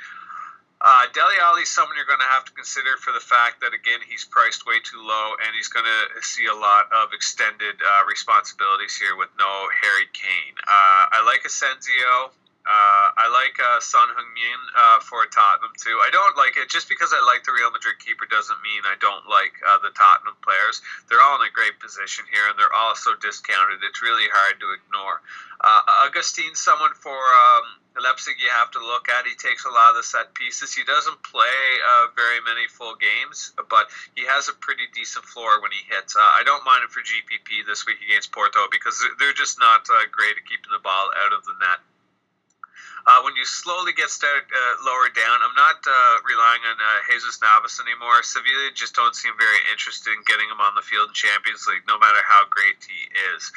Uh, 0.81 1.05
Dele 1.13 1.37
Alli 1.39 1.61
is 1.61 1.69
someone 1.69 1.95
you're 1.95 2.09
going 2.09 2.25
to 2.25 2.33
have 2.33 2.45
to 2.45 2.53
consider 2.53 2.97
for 2.97 3.13
the 3.13 3.21
fact 3.21 3.61
that 3.61 3.69
again 3.73 4.01
he's 4.01 4.25
priced 4.25 4.65
way 4.65 4.81
too 4.81 4.97
low, 4.97 5.37
and 5.37 5.53
he's 5.53 5.69
going 5.69 5.85
to 5.85 6.21
see 6.25 6.47
a 6.47 6.57
lot 6.57 6.89
of 6.89 7.13
extended 7.13 7.77
uh, 7.77 8.01
responsibilities 8.09 8.97
here 8.97 9.15
with 9.15 9.29
no 9.37 9.69
Harry 9.69 10.09
Kane. 10.09 10.57
Uh, 10.65 11.21
I 11.21 11.23
like 11.23 11.45
Asensio. 11.45 12.33
Uh, 12.61 13.07
I 13.17 13.25
like 13.33 13.57
uh, 13.57 13.81
Son 13.81 14.05
Heung-min 14.05 14.61
uh, 14.77 15.01
for 15.01 15.25
Tottenham 15.25 15.73
too. 15.81 15.97
I 15.97 16.13
don't 16.13 16.37
like 16.37 16.61
it 16.61 16.69
just 16.69 16.85
because 16.85 17.09
I 17.09 17.17
like 17.25 17.41
the 17.41 17.57
Real 17.57 17.73
Madrid 17.73 17.97
keeper 17.97 18.29
doesn't 18.29 18.61
mean 18.61 18.85
I 18.85 18.93
don't 19.01 19.25
like 19.25 19.57
uh, 19.65 19.81
the 19.81 19.89
Tottenham 19.97 20.37
players. 20.45 20.85
They're 21.09 21.21
all 21.25 21.41
in 21.41 21.49
a 21.49 21.49
great 21.49 21.81
position 21.81 22.29
here, 22.29 22.45
and 22.45 22.55
they're 22.61 22.73
all 22.73 22.93
so 22.93 23.17
discounted. 23.17 23.81
It's 23.81 24.05
really 24.05 24.29
hard 24.29 24.61
to 24.61 24.77
ignore. 24.77 25.25
Uh, 25.57 26.05
Augustin, 26.05 26.53
someone 26.53 26.93
for 26.93 27.17
um, 27.17 27.65
Leipzig 27.97 28.37
you 28.37 28.53
have 28.53 28.69
to 28.77 28.81
look 28.81 29.09
at. 29.09 29.25
He 29.25 29.33
takes 29.41 29.65
a 29.65 29.73
lot 29.73 29.97
of 29.97 30.01
the 30.01 30.05
set 30.05 30.37
pieces. 30.37 30.69
He 30.69 30.85
doesn't 30.85 31.17
play 31.25 31.61
uh, 31.81 32.13
very 32.13 32.45
many 32.45 32.69
full 32.69 32.93
games, 32.93 33.57
but 33.57 33.89
he 34.13 34.29
has 34.29 34.49
a 34.49 34.55
pretty 34.61 34.85
decent 34.93 35.25
floor 35.25 35.65
when 35.65 35.73
he 35.73 35.81
hits. 35.89 36.13
I 36.13 36.45
don't 36.45 36.61
mind 36.61 36.85
him 36.85 36.93
for 36.93 37.01
GPP 37.01 37.65
this 37.65 37.89
week 37.89 38.05
against 38.05 38.29
Porto 38.29 38.69
because 38.69 39.01
they're 39.17 39.33
just 39.33 39.57
not 39.57 39.89
great 40.13 40.37
at 40.37 40.45
keeping 40.45 40.69
the 40.69 40.81
ball 40.81 41.09
out 41.25 41.33
of 41.33 41.41
the 41.49 41.57
net. 41.57 41.81
Uh, 43.07 43.21
when 43.25 43.35
you 43.35 43.45
slowly 43.45 43.93
get 43.93 44.09
started 44.09 44.45
uh, 44.49 44.73
lower 44.85 45.09
down, 45.09 45.37
I'm 45.41 45.57
not 45.57 45.81
uh, 45.81 46.15
relying 46.21 46.61
on 46.69 46.77
uh, 46.77 47.01
Jesus 47.09 47.41
Navas 47.41 47.81
anymore. 47.81 48.21
Sevilla 48.21 48.69
just 48.73 48.93
don't 48.93 49.15
seem 49.15 49.33
very 49.37 49.61
interested 49.71 50.13
in 50.13 50.21
getting 50.25 50.49
him 50.49 50.61
on 50.61 50.75
the 50.75 50.85
field 50.85 51.09
in 51.09 51.13
Champions 51.13 51.65
League, 51.65 51.83
no 51.87 51.97
matter 51.97 52.21
how 52.25 52.45
great 52.49 52.77
he 52.85 53.09
is. 53.33 53.51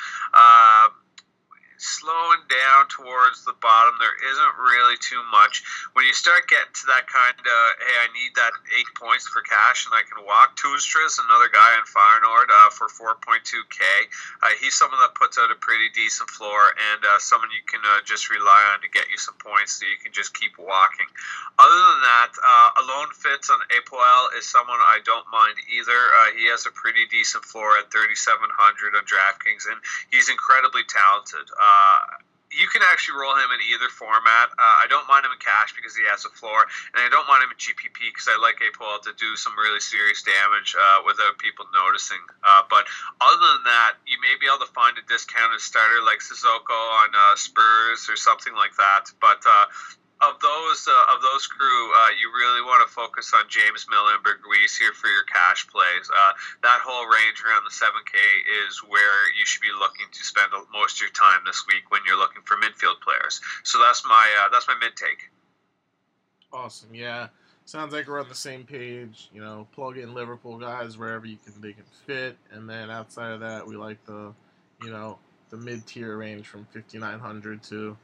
Slowing 1.76 2.42
down 2.46 2.86
towards 2.88 3.44
the 3.44 3.56
bottom. 3.58 3.98
There 3.98 4.18
isn't 4.30 4.54
really 4.62 4.96
too 5.02 5.20
much. 5.30 5.62
When 5.92 6.06
you 6.06 6.14
start 6.14 6.46
getting 6.46 6.70
to 6.70 6.86
that 6.94 7.10
kind 7.10 7.34
of, 7.34 7.62
hey, 7.82 7.96
I 7.98 8.08
need 8.14 8.32
that 8.38 8.54
eight 8.78 8.90
points 8.94 9.26
for 9.26 9.42
cash 9.42 9.86
and 9.86 9.94
I 9.94 10.06
can 10.06 10.22
walk. 10.22 10.54
Toornstra 10.54 11.02
is 11.06 11.18
another 11.18 11.50
guy 11.50 11.74
in 11.74 11.84
Feyenoord 11.84 12.48
uh, 12.48 12.70
for 12.70 12.86
4.2k. 12.86 13.82
Uh, 14.42 14.54
he's 14.62 14.78
someone 14.78 15.02
that 15.02 15.18
puts 15.18 15.34
out 15.36 15.50
a 15.50 15.58
pretty 15.58 15.90
decent 15.90 16.30
floor 16.30 16.60
and 16.94 17.02
uh, 17.02 17.18
someone 17.18 17.50
you 17.50 17.64
can 17.66 17.82
uh, 17.82 18.00
just 18.06 18.30
rely 18.30 18.70
on 18.72 18.80
to 18.80 18.88
get 18.88 19.10
you 19.10 19.18
some 19.18 19.34
points 19.42 19.78
so 19.78 19.86
you 19.86 19.98
can 19.98 20.14
just 20.14 20.32
keep 20.32 20.54
walking. 20.58 21.10
Other 21.58 21.80
than 21.90 22.00
that, 22.02 22.32
uh, 22.38 22.68
Alone 22.86 23.10
Fits 23.14 23.50
on 23.50 23.58
Apoel 23.70 24.22
is 24.38 24.46
someone 24.46 24.78
I 24.78 24.98
don't 25.04 25.26
mind 25.30 25.54
either. 25.74 25.94
Uh, 25.94 26.38
he 26.38 26.50
has 26.50 26.66
a 26.66 26.72
pretty 26.74 27.06
decent 27.10 27.44
floor 27.44 27.78
at 27.78 27.90
3,700 27.90 28.46
on 28.94 29.04
DraftKings 29.06 29.66
and 29.70 29.78
he's 30.10 30.30
incredibly 30.30 30.82
talented. 30.86 31.46
Uh, 31.50 31.73
uh, 31.74 32.22
you 32.54 32.70
can 32.70 32.82
actually 32.86 33.18
roll 33.18 33.34
him 33.34 33.50
in 33.50 33.60
either 33.74 33.90
format. 33.90 34.54
Uh, 34.54 34.76
I 34.82 34.86
don't 34.86 35.06
mind 35.10 35.26
him 35.26 35.34
in 35.34 35.42
cash 35.42 35.74
because 35.74 35.98
he 35.98 36.06
has 36.06 36.22
a 36.22 36.30
floor, 36.30 36.62
and 36.94 37.02
I 37.02 37.10
don't 37.10 37.26
mind 37.26 37.42
him 37.42 37.50
in 37.50 37.58
GPP 37.58 38.14
because 38.14 38.30
I 38.30 38.38
like 38.38 38.62
Apoel 38.62 39.02
to 39.10 39.12
do 39.18 39.34
some 39.34 39.58
really 39.58 39.82
serious 39.82 40.22
damage 40.22 40.78
uh, 40.78 41.02
without 41.02 41.38
people 41.42 41.66
noticing. 41.74 42.22
Uh, 42.46 42.62
but 42.70 42.86
other 43.18 43.48
than 43.58 43.66
that, 43.66 43.98
you 44.06 44.22
may 44.22 44.38
be 44.38 44.46
able 44.46 44.62
to 44.62 44.70
find 44.70 44.94
a 44.94 45.04
discounted 45.10 45.60
starter 45.60 45.98
like 46.06 46.22
Sissoko 46.22 46.78
on 47.02 47.10
uh, 47.10 47.34
Spurs 47.34 48.06
or 48.06 48.14
something 48.14 48.54
like 48.54 48.78
that. 48.78 49.10
But 49.18 49.42
uh, 49.42 49.66
of 50.28 50.40
those 50.40 50.88
uh, 50.88 51.14
of 51.14 51.22
those 51.22 51.46
crew, 51.46 51.92
uh, 51.92 52.12
you 52.20 52.30
really 52.32 52.62
want 52.62 52.86
to 52.86 52.92
focus 52.92 53.32
on 53.34 53.44
James 53.48 53.86
Milner 53.90 54.16
and 54.16 54.24
here 54.78 54.92
for 54.92 55.08
your 55.08 55.24
cash 55.24 55.66
plays. 55.68 56.08
Uh, 56.08 56.32
that 56.62 56.80
whole 56.82 57.06
range 57.06 57.42
around 57.44 57.64
the 57.64 57.74
7K 57.74 58.14
is 58.66 58.78
where 58.78 59.32
you 59.38 59.44
should 59.44 59.62
be 59.62 59.72
looking 59.78 60.06
to 60.12 60.24
spend 60.24 60.52
most 60.72 60.96
of 60.96 61.00
your 61.02 61.10
time 61.10 61.40
this 61.44 61.64
week 61.68 61.90
when 61.90 62.00
you're 62.06 62.18
looking 62.18 62.42
for 62.44 62.56
midfield 62.56 63.00
players. 63.00 63.40
So 63.62 63.78
that's 63.78 64.04
my 64.06 64.28
uh, 64.44 64.48
that's 64.52 64.68
my 64.68 64.76
mid 64.80 64.96
take. 64.96 65.30
Awesome, 66.52 66.94
yeah. 66.94 67.28
Sounds 67.66 67.92
like 67.92 68.06
we're 68.06 68.20
on 68.20 68.28
the 68.28 68.34
same 68.34 68.64
page. 68.64 69.30
You 69.32 69.40
know, 69.40 69.66
plug 69.72 69.96
in 69.98 70.14
Liverpool 70.14 70.58
guys 70.58 70.98
wherever 70.98 71.26
you 71.26 71.38
can 71.44 71.60
they 71.60 71.72
can 71.72 71.84
fit, 72.06 72.36
and 72.50 72.68
then 72.68 72.90
outside 72.90 73.32
of 73.32 73.40
that, 73.40 73.66
we 73.66 73.76
like 73.76 74.04
the, 74.04 74.32
you 74.82 74.90
know, 74.90 75.18
the 75.50 75.56
mid 75.56 75.86
tier 75.86 76.16
range 76.16 76.46
from 76.46 76.66
5900 76.72 77.62
to 77.64 77.96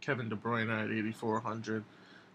Kevin 0.00 0.28
De 0.28 0.36
Bruyne 0.36 0.70
at 0.70 0.90
8,400. 0.90 1.84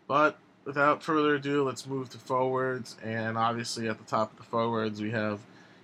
But 0.07 0.37
without 0.65 1.03
further 1.03 1.35
ado, 1.35 1.63
let's 1.63 1.85
move 1.85 2.09
to 2.09 2.17
forwards. 2.17 2.97
And 3.03 3.37
obviously, 3.37 3.87
at 3.87 3.97
the 3.97 4.05
top 4.05 4.31
of 4.31 4.37
the 4.37 4.43
forwards, 4.43 5.01
we 5.01 5.11
have, 5.11 5.39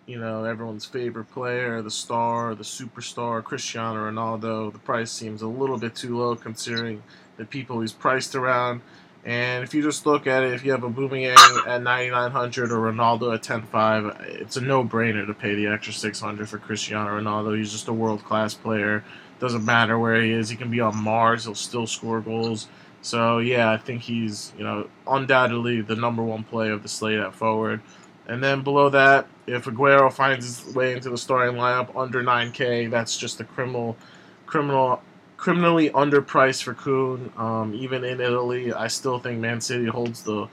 you 0.06 0.20
know, 0.20 0.44
everyone's 0.44 0.86
favorite 0.86 1.32
player, 1.32 1.82
the 1.82 1.92
star, 1.92 2.56
the 2.56 2.64
superstar, 2.64 3.44
Cristiano 3.44 4.10
Ronaldo. 4.10 4.72
The 4.72 4.80
price 4.80 5.12
seems 5.12 5.42
a 5.42 5.48
little 5.48 5.78
bit 5.78 5.96
too 5.96 6.18
low 6.18 6.36
considering 6.36 7.04
the 7.38 7.46
people 7.46 7.82
he's 7.82 7.94
priced 7.94 8.36
around. 8.36 8.82
And 9.24 9.64
if 9.64 9.76
you 9.76 9.84
just 9.84 10.08
look 10.08 10.26
at 10.26 10.42
it, 10.42 10.54
if 10.54 10.66
you 10.66 10.72
have 10.72 10.84
a 10.84 10.90
Aubameyang 10.90 11.68
at 11.68 11.84
9,900 11.84 12.72
or 12.72 12.92
Ronaldo 12.92 13.36
at 13.36 13.44
10.5, 13.44 14.20
it's 14.42 14.58
a 14.58 14.62
no-brainer 14.62 15.28
to 15.28 15.34
pay 15.36 15.54
the 15.54 15.68
extra 15.68 15.94
600 15.94 16.50
for 16.50 16.58
Cristiano 16.58 17.20
Ronaldo. 17.20 17.56
He's 17.56 17.72
just 17.72 17.88
a 17.88 17.94
world-class 17.94 18.56
player. 18.56 19.04
Doesn't 19.42 19.66
matter 19.66 20.00
where 20.00 20.22
he 20.22 20.32
is. 20.32 20.50
He 20.50 20.56
can 20.56 20.72
be 20.72 20.80
on 20.80 20.96
Mars. 20.96 21.44
He'll 21.44 21.56
still 21.56 21.88
score 21.88 22.22
goals. 22.22 22.70
So 23.02 23.40
yeah, 23.40 23.72
I 23.72 23.78
think 23.78 24.04
he's 24.04 24.54
you 24.58 24.64
know 24.64 24.88
undoubtedly 25.08 25.82
the 25.82 25.96
number 25.96 26.24
one 26.24 26.44
player 26.44 26.74
of 26.74 26.84
the 26.84 26.90
slate 26.90 27.20
at 27.20 27.34
forward. 27.34 27.82
And 28.28 28.44
then 28.44 28.62
below 28.62 28.90
that, 28.92 29.28
if 29.48 29.66
Aguero 29.66 30.14
finds 30.14 30.46
his 30.46 30.76
way 30.76 30.94
into 30.94 31.10
the 31.10 31.18
starting 31.18 31.56
lineup 31.56 31.94
under 31.98 32.24
9K, 32.24 32.90
that's 32.90 33.18
just 33.18 33.42
a 33.42 33.44
criminal, 33.44 33.98
criminal, 34.46 35.02
criminally 35.38 35.90
underpriced 35.90 36.64
for 36.64 36.74
Kun. 36.74 37.34
Um, 37.36 37.74
even 37.74 38.04
in 38.04 38.22
Italy, 38.22 38.72
I 38.72 38.88
still 38.88 39.20
think 39.20 39.40
Man 39.40 39.60
City 39.60 39.88
holds 39.88 40.22
the 40.24 40.48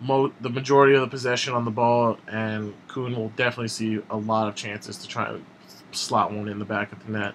mo- 0.00 0.32
the 0.40 0.50
majority 0.50 0.94
of 0.94 1.00
the 1.00 1.06
possession 1.06 1.54
on 1.54 1.64
the 1.64 1.70
ball, 1.70 2.18
and 2.26 2.74
Kun 2.88 3.14
will 3.14 3.30
definitely 3.30 3.68
see 3.68 4.02
a 4.10 4.16
lot 4.16 4.48
of 4.48 4.56
chances 4.56 4.98
to 4.98 5.08
try 5.08 5.28
and 5.28 5.44
slot 5.92 6.32
one 6.32 6.48
in 6.48 6.58
the 6.58 6.64
back 6.64 6.92
of 6.92 7.06
the 7.06 7.12
net. 7.12 7.34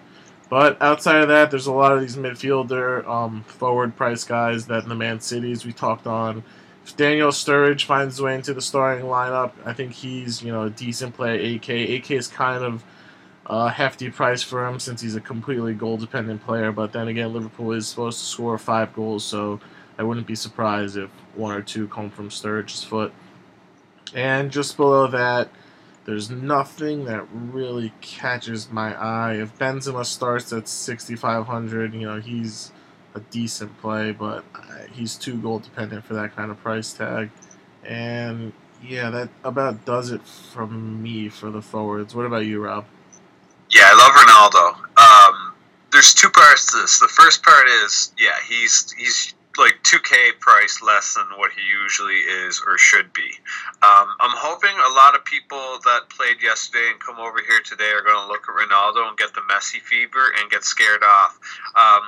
But 0.50 0.82
outside 0.82 1.22
of 1.22 1.28
that, 1.28 1.52
there's 1.52 1.68
a 1.68 1.74
lot 1.74 1.92
of 1.92 2.00
these 2.00 2.16
midfielder, 2.16 3.06
um, 3.08 3.44
forward 3.44 3.96
price 3.96 4.24
guys 4.24 4.66
that 4.68 4.84
in 4.84 4.90
the 4.90 4.96
Man 4.96 5.20
Cities 5.20 5.66
we 5.66 5.74
talked 5.74 6.08
on. 6.08 6.44
If 6.86 6.96
Daniel 6.96 7.32
Sturridge 7.32 7.84
finds 7.84 8.16
his 8.16 8.22
way 8.22 8.36
into 8.36 8.54
the 8.54 8.62
starting 8.62 9.06
lineup, 9.06 9.52
I 9.66 9.74
think 9.74 9.92
he's 9.92 10.42
you 10.42 10.54
know 10.54 10.64
a 10.64 10.70
decent 10.70 11.16
play. 11.16 11.56
AK 11.56 11.70
AK 11.70 12.12
is 12.12 12.28
kind 12.30 12.64
of 12.64 12.84
a 13.48 13.70
hefty 13.70 14.10
price 14.10 14.42
for 14.42 14.66
him 14.66 14.80
since 14.80 15.02
he's 15.02 15.16
a 15.16 15.22
completely 15.22 15.74
goal 15.74 15.98
dependent 15.98 16.46
player. 16.46 16.72
But 16.72 16.94
then 16.94 17.10
again, 17.10 17.34
Liverpool 17.34 17.74
is 17.74 17.88
supposed 17.88 18.20
to 18.20 18.26
score 18.26 18.58
five 18.58 18.94
goals, 18.94 19.26
so 19.26 19.60
I 19.98 20.04
wouldn't 20.04 20.28
be 20.28 20.36
surprised 20.36 20.96
if 20.96 21.10
one 21.36 21.54
or 21.54 21.62
two 21.62 21.88
come 21.90 22.10
from 22.10 22.30
Sturridge's 22.30 22.84
foot. 22.84 23.12
And 24.14 24.50
just 24.50 24.78
below 24.78 25.08
that, 25.08 25.50
there's 26.08 26.30
nothing 26.30 27.04
that 27.06 27.28
really 27.32 27.92
catches 28.00 28.72
my 28.72 28.96
eye. 28.96 29.34
If 29.34 29.58
Benzema 29.60 30.06
starts 30.06 30.54
at 30.54 30.70
6,500, 30.70 31.94
you 31.94 32.08
know, 32.08 32.22
he's 32.22 32.72
a 33.14 33.20
decent 33.20 33.78
play, 33.82 34.14
but 34.14 34.46
he's 34.94 35.16
too 35.18 35.36
goal 35.36 35.60
dependent 35.60 36.06
for 36.06 36.14
that 36.14 36.34
kind 36.34 36.50
of 36.50 36.58
price 36.64 36.94
tag. 36.94 37.30
And 37.84 38.54
yeah, 38.82 39.10
that 39.10 39.30
about 39.44 39.84
does 39.84 40.12
it 40.12 40.22
from 40.26 41.04
me 41.04 41.28
for 41.28 41.52
the 41.52 41.62
forwards. 41.62 42.16
What 42.16 42.26
about 42.26 42.46
you, 42.46 42.64
Rob? 42.64 42.86
Yeah, 43.70 43.84
I 43.86 43.96
love 43.96 44.14
Ronaldo. 44.14 45.36
Um, 45.36 45.54
there's 45.92 46.14
two 46.14 46.30
parts 46.30 46.72
to 46.72 46.82
this. 46.82 47.00
The 47.00 47.10
first 47.10 47.44
part 47.44 47.68
is, 47.84 48.14
yeah, 48.18 48.38
he's 48.48 48.92
he's 48.94 49.34
like 49.58 49.84
2K 49.84 50.40
price 50.40 50.82
less 50.82 51.16
than 51.16 51.26
what 51.38 51.52
he 51.52 51.62
usually 51.62 52.20
is 52.48 52.62
or 52.66 52.78
should 52.78 53.12
be. 53.14 53.30
Um, 53.82 54.08
I'm 54.20 54.36
hoping 54.36 54.72
a 54.72 54.94
lot 54.94 55.16
of 55.16 55.26
people 55.26 55.80
that 55.86 56.10
played 56.10 56.42
yesterday 56.42 56.90
and 56.92 57.00
come 57.00 57.18
over 57.20 57.40
here 57.40 57.62
today 57.64 57.90
are 57.92 58.04
going 58.04 58.20
to 58.20 58.28
look 58.28 58.46
at 58.48 58.56
Ronaldo 58.56 59.08
and 59.08 59.18
get 59.18 59.34
the 59.34 59.42
Messi 59.42 59.82
fever 59.82 60.32
and 60.40 60.50
get 60.50 60.64
scared 60.64 61.04
off. 61.04 61.40
Um, 61.76 62.04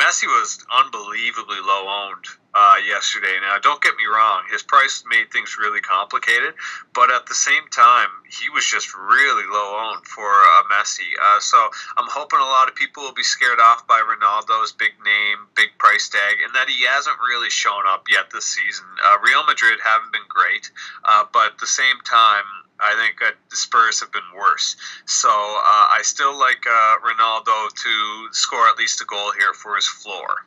Messi 0.00 0.24
was 0.24 0.64
unbelievably 0.72 1.60
low 1.60 1.84
owned 1.86 2.24
uh, 2.54 2.76
yesterday. 2.88 3.36
Now, 3.42 3.58
don't 3.58 3.82
get 3.82 3.96
me 3.96 4.06
wrong, 4.06 4.44
his 4.50 4.62
price 4.62 5.04
made 5.06 5.30
things 5.30 5.58
really 5.60 5.82
complicated, 5.82 6.54
but 6.94 7.12
at 7.12 7.26
the 7.26 7.34
same 7.34 7.68
time, 7.70 8.08
he 8.24 8.48
was 8.48 8.64
just 8.64 8.96
really 8.96 9.44
low 9.44 9.92
owned 9.92 10.06
for 10.06 10.24
uh, 10.24 10.62
Messi. 10.72 11.12
Uh, 11.20 11.40
so 11.40 11.58
I'm 11.98 12.08
hoping 12.08 12.40
a 12.40 12.42
lot 12.42 12.68
of 12.68 12.74
people 12.74 13.02
will 13.02 13.12
be 13.12 13.22
scared 13.22 13.60
off 13.60 13.86
by 13.86 14.00
Ronaldo's 14.00 14.72
big 14.72 14.92
name, 15.04 15.46
big 15.54 15.76
price 15.78 16.08
tag, 16.08 16.36
and 16.42 16.54
that 16.54 16.70
he 16.70 16.86
hasn't 16.86 17.16
really 17.28 17.50
shown 17.50 17.82
up 17.86 18.06
yet 18.10 18.30
this 18.32 18.46
season. 18.46 18.86
Uh, 19.04 19.18
Real 19.22 19.44
Madrid 19.44 19.78
haven't 19.84 20.12
been 20.12 20.28
great, 20.28 20.70
uh, 21.04 21.26
but 21.30 21.52
at 21.52 21.58
the 21.58 21.66
same 21.66 22.00
time, 22.04 22.44
I 22.82 22.96
think 22.96 23.20
uh, 23.22 23.32
the 23.50 23.56
Spurs 23.56 24.00
have 24.00 24.12
been 24.12 24.30
worse. 24.36 24.76
So 25.06 25.28
uh, 25.28 25.86
I 25.92 26.00
still 26.02 26.38
like 26.38 26.64
uh, 26.66 26.96
Ronaldo 27.04 27.74
to 27.74 28.28
score 28.32 28.66
at 28.68 28.78
least 28.78 29.00
a 29.00 29.04
goal 29.04 29.32
here 29.38 29.52
for 29.52 29.76
his 29.76 29.86
floor. 29.86 30.46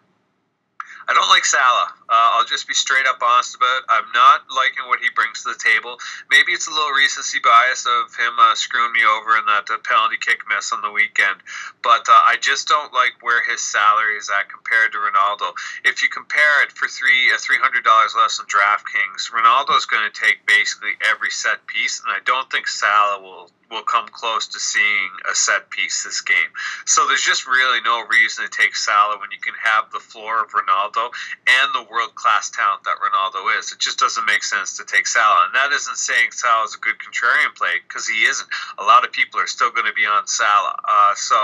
I 1.07 1.13
don't 1.13 1.29
like 1.29 1.45
Salah. 1.45 1.93
Uh, 2.13 2.38
I'll 2.38 2.45
just 2.45 2.69
be 2.69 2.78
straight 2.78 3.10
up 3.10 3.17
honest 3.26 3.58
about 3.58 3.82
it. 3.82 3.86
I'm 3.89 4.06
not 4.13 4.45
liking 4.54 4.86
what 4.86 5.02
he 5.02 5.10
brings 5.17 5.41
to 5.41 5.49
the 5.49 5.58
table. 5.58 5.97
Maybe 6.30 6.54
it's 6.54 6.69
a 6.69 6.73
little 6.73 6.93
recency 6.93 7.41
bias 7.41 7.89
of 7.89 8.13
him 8.13 8.38
uh, 8.38 8.54
screwing 8.54 8.93
me 8.93 9.02
over 9.02 9.34
in 9.34 9.49
that 9.49 9.65
uh, 9.65 9.82
penalty 9.82 10.21
kick 10.21 10.45
miss 10.45 10.69
on 10.69 10.86
the 10.86 10.93
weekend, 10.93 11.41
but 11.82 12.06
uh, 12.06 12.13
I 12.13 12.38
just 12.38 12.69
don't 12.69 12.93
like 12.93 13.17
where 13.26 13.41
his 13.41 13.65
salary 13.65 14.21
is 14.21 14.30
at 14.30 14.45
compared 14.45 14.93
to 14.93 15.02
Ronaldo. 15.02 15.58
If 15.84 16.06
you 16.06 16.10
compare 16.13 16.62
it 16.62 16.71
for 16.71 16.88
three 16.88 17.34
uh, 17.34 17.41
three 17.41 17.58
hundred 17.58 17.84
dollars 17.84 18.13
less 18.13 18.38
than 18.38 18.45
DraftKings, 18.45 19.34
is 19.73 19.86
going 19.86 20.06
to 20.06 20.13
take 20.13 20.45
basically 20.45 20.93
every 21.10 21.32
set 21.32 21.65
piece, 21.65 22.02
and 22.06 22.13
I 22.13 22.19
don't 22.23 22.49
think 22.52 22.67
Salah 22.67 23.21
will 23.21 23.49
will 23.71 23.84
come 23.84 24.08
close 24.08 24.47
to 24.47 24.60
seeing 24.60 25.10
a 25.30 25.34
set 25.34 25.69
piece 25.71 26.04
this 26.04 26.21
game. 26.21 26.54
So 26.86 27.08
there's 27.08 27.23
just 27.23 27.47
really 27.47 27.82
no 27.82 28.06
reason 28.06 28.45
to 28.45 28.52
take 28.52 28.76
Salah 28.76 29.17
when 29.17 29.32
you 29.32 29.39
can 29.39 29.56
have 29.63 29.91
the 29.91 29.99
floor 29.99 30.43
of 30.43 30.52
Ronaldo 30.52 31.10
and 31.47 31.73
the 31.73 31.89
world 31.89 32.02
class 32.09 32.49
talent 32.49 32.83
that 32.83 32.97
Ronaldo 32.99 33.57
is. 33.59 33.71
It 33.71 33.79
just 33.79 33.99
doesn't 33.99 34.25
make 34.25 34.43
sense 34.43 34.77
to 34.77 34.85
take 34.85 35.07
Salah. 35.07 35.45
And 35.47 35.55
that 35.55 35.71
isn't 35.71 35.97
saying 35.97 36.31
Salah 36.31 36.65
is 36.65 36.75
a 36.75 36.79
good 36.79 36.95
contrarian 36.99 37.55
play 37.55 37.79
because 37.87 38.07
he 38.07 38.23
isn't. 38.23 38.47
A 38.77 38.83
lot 38.83 39.05
of 39.05 39.11
people 39.11 39.39
are 39.39 39.47
still 39.47 39.71
going 39.71 39.87
to 39.87 39.93
be 39.93 40.05
on 40.05 40.27
Salah. 40.27 40.75
Uh, 40.83 41.13
so 41.15 41.35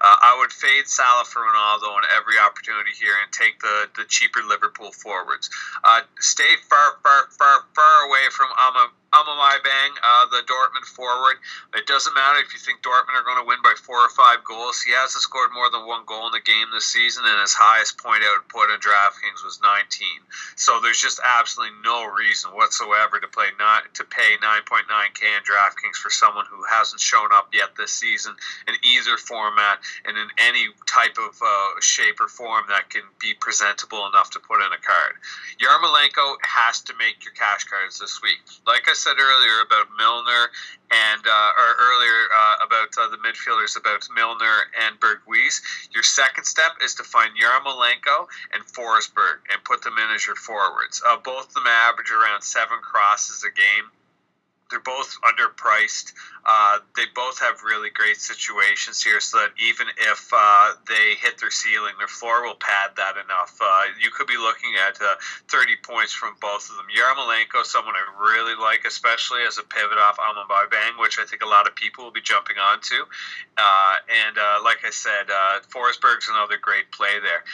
uh, 0.00 0.16
I 0.22 0.36
would 0.40 0.52
fade 0.52 0.86
Salah 0.86 1.24
for 1.24 1.42
Ronaldo 1.42 1.94
on 1.94 2.02
every 2.16 2.38
opportunity 2.38 2.90
here 2.98 3.14
and 3.22 3.32
take 3.32 3.60
the, 3.60 3.88
the 3.96 4.04
cheaper 4.08 4.40
Liverpool 4.46 4.92
forwards. 4.92 5.50
Uh, 5.84 6.00
stay 6.18 6.56
far, 6.68 6.98
far, 7.02 7.28
far, 7.38 7.64
far 7.74 8.08
away 8.08 8.28
from 8.30 8.48
Ama 8.58 8.90
Aubameyang, 9.14 9.94
uh, 10.02 10.26
the 10.28 10.42
Dortmund 10.44 10.84
forward. 10.84 11.36
It 11.74 11.86
doesn't 11.86 12.14
matter 12.14 12.40
if 12.40 12.52
you 12.52 12.60
think 12.60 12.82
Dortmund 12.82 13.14
are 13.14 13.24
going 13.24 13.40
to 13.40 13.48
win 13.48 13.62
by 13.62 13.74
four 13.78 14.02
or 14.02 14.10
five 14.10 14.42
goals. 14.44 14.82
He 14.82 14.92
hasn't 14.92 15.22
scored 15.22 15.54
more 15.54 15.70
than 15.70 15.86
one 15.86 16.04
goal 16.06 16.26
in 16.26 16.32
the 16.32 16.42
game 16.42 16.66
this 16.74 16.84
season, 16.84 17.24
and 17.24 17.40
his 17.40 17.54
highest 17.54 17.98
point 17.98 18.26
output 18.26 18.68
in 18.74 18.82
DraftKings 18.82 19.46
was 19.46 19.62
19. 19.62 19.86
So 20.56 20.80
there's 20.82 21.00
just 21.00 21.20
absolutely 21.22 21.78
no 21.84 22.10
reason 22.12 22.50
whatsoever 22.50 23.20
to 23.20 23.28
play 23.28 23.46
not 23.58 23.94
to 23.94 24.04
pay 24.04 24.36
9.9k 24.42 25.22
in 25.22 25.42
DraftKings 25.46 25.96
for 25.96 26.10
someone 26.10 26.44
who 26.50 26.66
hasn't 26.68 27.00
shown 27.00 27.30
up 27.32 27.54
yet 27.54 27.78
this 27.78 27.92
season 27.92 28.34
in 28.66 28.74
either 28.82 29.16
format 29.16 29.78
and 30.04 30.18
in 30.18 30.28
any 30.38 30.66
type 30.84 31.16
of 31.16 31.38
uh, 31.40 31.80
shape 31.80 32.20
or 32.20 32.28
form 32.28 32.64
that 32.68 32.90
can 32.90 33.02
be 33.20 33.34
presentable 33.38 34.06
enough 34.06 34.30
to 34.30 34.40
put 34.40 34.60
in 34.60 34.72
a 34.72 34.82
card. 34.82 35.14
Yarmolenko 35.62 36.36
has 36.42 36.82
to 36.82 36.94
make 36.98 37.24
your 37.24 37.32
cash 37.34 37.64
cards 37.64 37.98
this 37.98 38.20
week. 38.20 38.42
Like 38.66 38.88
I 38.88 38.94
said 38.94 39.05
earlier 39.14 39.62
about 39.62 39.86
Milner 39.96 40.50
and 40.90 41.22
uh, 41.22 41.50
or 41.58 41.70
earlier 41.78 42.20
uh, 42.34 42.66
about 42.66 42.90
uh, 42.98 43.08
the 43.10 43.18
midfielders 43.22 43.78
about 43.78 44.06
Milner 44.14 44.66
and 44.82 44.98
Berghuis. 44.98 45.62
Your 45.94 46.02
second 46.02 46.44
step 46.44 46.72
is 46.82 46.94
to 46.96 47.04
find 47.04 47.30
Yarmolenko 47.38 48.26
and 48.52 48.64
Forsberg 48.66 49.46
and 49.52 49.62
put 49.64 49.82
them 49.82 49.94
in 49.98 50.14
as 50.14 50.26
your 50.26 50.36
forwards. 50.36 51.02
Uh, 51.06 51.16
both 51.16 51.48
of 51.48 51.54
them 51.54 51.66
average 51.66 52.10
around 52.10 52.42
seven 52.42 52.78
crosses 52.82 53.44
a 53.44 53.50
game. 53.50 53.90
They're 54.70 54.80
both 54.80 55.16
underpriced. 55.22 56.12
Uh, 56.44 56.78
they 56.96 57.04
both 57.14 57.38
have 57.40 57.62
really 57.62 57.90
great 57.90 58.16
situations 58.18 59.02
here, 59.02 59.20
so 59.20 59.38
that 59.38 59.50
even 59.62 59.86
if 59.98 60.30
uh, 60.32 60.72
they 60.88 61.14
hit 61.20 61.38
their 61.38 61.50
ceiling, 61.50 61.94
their 61.98 62.08
floor 62.08 62.44
will 62.44 62.54
pad 62.54 62.90
that 62.96 63.14
enough. 63.16 63.58
Uh, 63.60 63.82
you 64.00 64.10
could 64.10 64.26
be 64.26 64.36
looking 64.36 64.74
at 64.74 65.00
uh, 65.00 65.14
30 65.48 65.76
points 65.82 66.12
from 66.12 66.34
both 66.40 66.68
of 66.70 66.76
them. 66.76 66.86
Yarmolenko, 66.90 67.64
someone 67.64 67.94
I 67.94 68.02
really 68.18 68.54
like, 68.54 68.84
especially 68.86 69.42
as 69.46 69.58
a 69.58 69.62
pivot 69.62 69.98
off 69.98 70.18
Bang, 70.70 70.98
which 70.98 71.18
I 71.18 71.24
think 71.24 71.42
a 71.42 71.48
lot 71.48 71.68
of 71.68 71.74
people 71.76 72.04
will 72.04 72.12
be 72.12 72.22
jumping 72.22 72.56
onto. 72.58 73.06
Uh, 73.56 73.94
and 74.26 74.38
uh, 74.38 74.60
like 74.64 74.84
I 74.84 74.90
said, 74.90 75.26
Forsberg's 75.70 76.28
another 76.28 76.56
great 76.60 76.90
play 76.90 77.20
there 77.22 77.44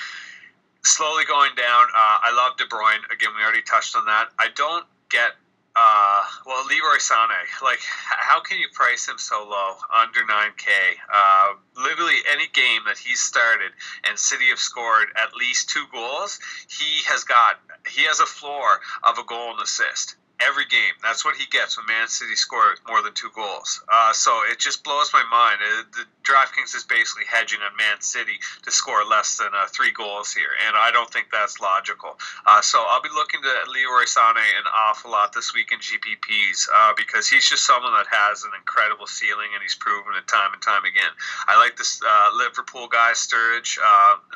slowly 0.85 1.25
going 1.27 1.55
down. 1.57 1.85
Uh, 1.95 2.27
I 2.27 2.35
love 2.35 2.57
De 2.57 2.65
Bruyne. 2.65 3.03
Again, 3.13 3.31
we 3.37 3.43
already 3.43 3.63
touched 3.63 3.97
on 3.97 4.05
that. 4.07 4.29
I 4.39 4.49
don't 4.55 4.85
get 5.11 5.33
uh, 5.75 6.23
well, 6.47 6.65
Leroy 6.67 6.99
Sané, 6.99 7.49
like, 7.63 7.81
how 7.81 8.41
can 8.41 8.59
you 8.59 8.69
price 8.73 9.09
him 9.09 9.19
so 9.19 9.47
low, 9.49 9.75
under 9.95 10.21
9K? 10.21 10.69
Uh, 11.13 11.55
literally 11.83 12.17
any 12.31 12.47
game 12.53 12.83
that 12.87 12.99
he's 12.99 13.21
started 13.21 13.73
and 14.09 14.19
City 14.19 14.47
have 14.51 14.59
scored 14.59 15.09
at 15.17 15.35
least 15.35 15.71
two 15.71 15.85
goals, 15.93 16.41
he 16.69 17.03
has 17.07 17.25
got, 17.25 17.61
he 17.89 18.03
has 18.03 18.21
a 18.21 18.27
floor 18.27 18.81
of 19.03 19.19
a 19.19 19.25
goal 19.25 19.53
and 19.53 19.61
assist 19.63 20.17
every 20.47 20.67
game. 20.67 20.95
That's 21.03 21.25
what 21.25 21.37
he 21.37 21.47
gets 21.47 21.77
when 21.77 21.87
Man 21.87 22.09
City 22.09 22.37
score 22.37 22.75
more 22.89 23.03
than 23.03 23.15
two 23.15 23.31
goals. 23.35 23.83
Uh, 23.93 24.13
so 24.13 24.41
it 24.51 24.59
just 24.59 24.85
blows 24.85 25.11
my 25.13 25.25
mind. 25.31 25.59
Uh, 25.63 25.83
the 25.93 26.05
DraftKings 26.23 26.75
is 26.75 26.85
basically 26.85 27.25
hedging 27.27 27.61
on 27.61 27.77
Man 27.77 28.01
City 28.01 28.39
to 28.63 28.71
score 28.71 29.05
less 29.05 29.39
than 29.39 29.51
uh, 29.55 29.67
three 29.67 29.91
goals 29.91 30.33
here, 30.33 30.51
and 30.67 30.77
I 30.77 30.91
don't 30.91 31.11
think 31.11 31.29
that's 31.31 31.61
logical. 31.61 32.19
Uh, 32.47 32.63
so 32.63 32.83
I'll 32.89 33.03
be 33.03 33.11
looking 33.15 33.43
to 33.43 33.55
Leroy 33.71 34.05
Sané 34.07 34.47
an 34.59 34.67
awful 34.71 35.11
lot 35.11 35.33
this 35.33 35.55
week 35.55 35.73
in 35.73 35.79
GPPs 35.79 36.69
uh, 36.73 36.93
because 36.97 37.29
he's 37.29 37.49
just 37.49 37.67
someone 37.67 37.93
that 37.93 38.07
has 38.11 38.45
an 38.45 38.51
incredible 38.57 39.07
ceiling, 39.07 39.51
and 39.55 39.63
he's 39.63 39.75
proven 39.75 40.15
it 40.17 40.27
time 40.27 40.53
and 40.53 40.63
time 40.63 40.85
again. 40.85 41.11
I 41.47 41.59
like 41.59 41.77
this 41.77 42.01
uh, 42.03 42.29
Liverpool 42.37 42.89
guy, 42.89 43.13
Sturridge, 43.15 43.79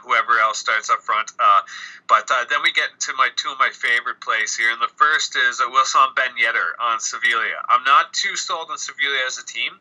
whoever 0.03 0.39
else 0.41 0.59
starts 0.59 0.91
up 0.91 1.03
front. 1.03 1.33
but 2.09 2.27
then 2.51 2.63
we 2.63 2.73
get 2.73 2.91
to 3.07 3.13
my 3.15 3.29
two 3.37 3.51
of 3.51 3.59
my 3.59 3.71
favorite 3.71 4.21
plays 4.21 4.57
here, 4.57 4.71
and 4.71 4.81
the 4.81 4.91
first 4.97 5.37
is 5.37 5.61
Wissam 5.61 6.15
Ben 6.15 6.35
Yedder 6.41 6.75
on 6.81 7.01
Sevilla. 7.01 7.47
I'm 7.69 7.85
not 7.85 8.13
too 8.13 8.37
sold 8.37 8.71
on 8.71 8.79
Sevilla 8.79 9.19
as 9.27 9.39
a 9.39 9.47
team. 9.47 9.79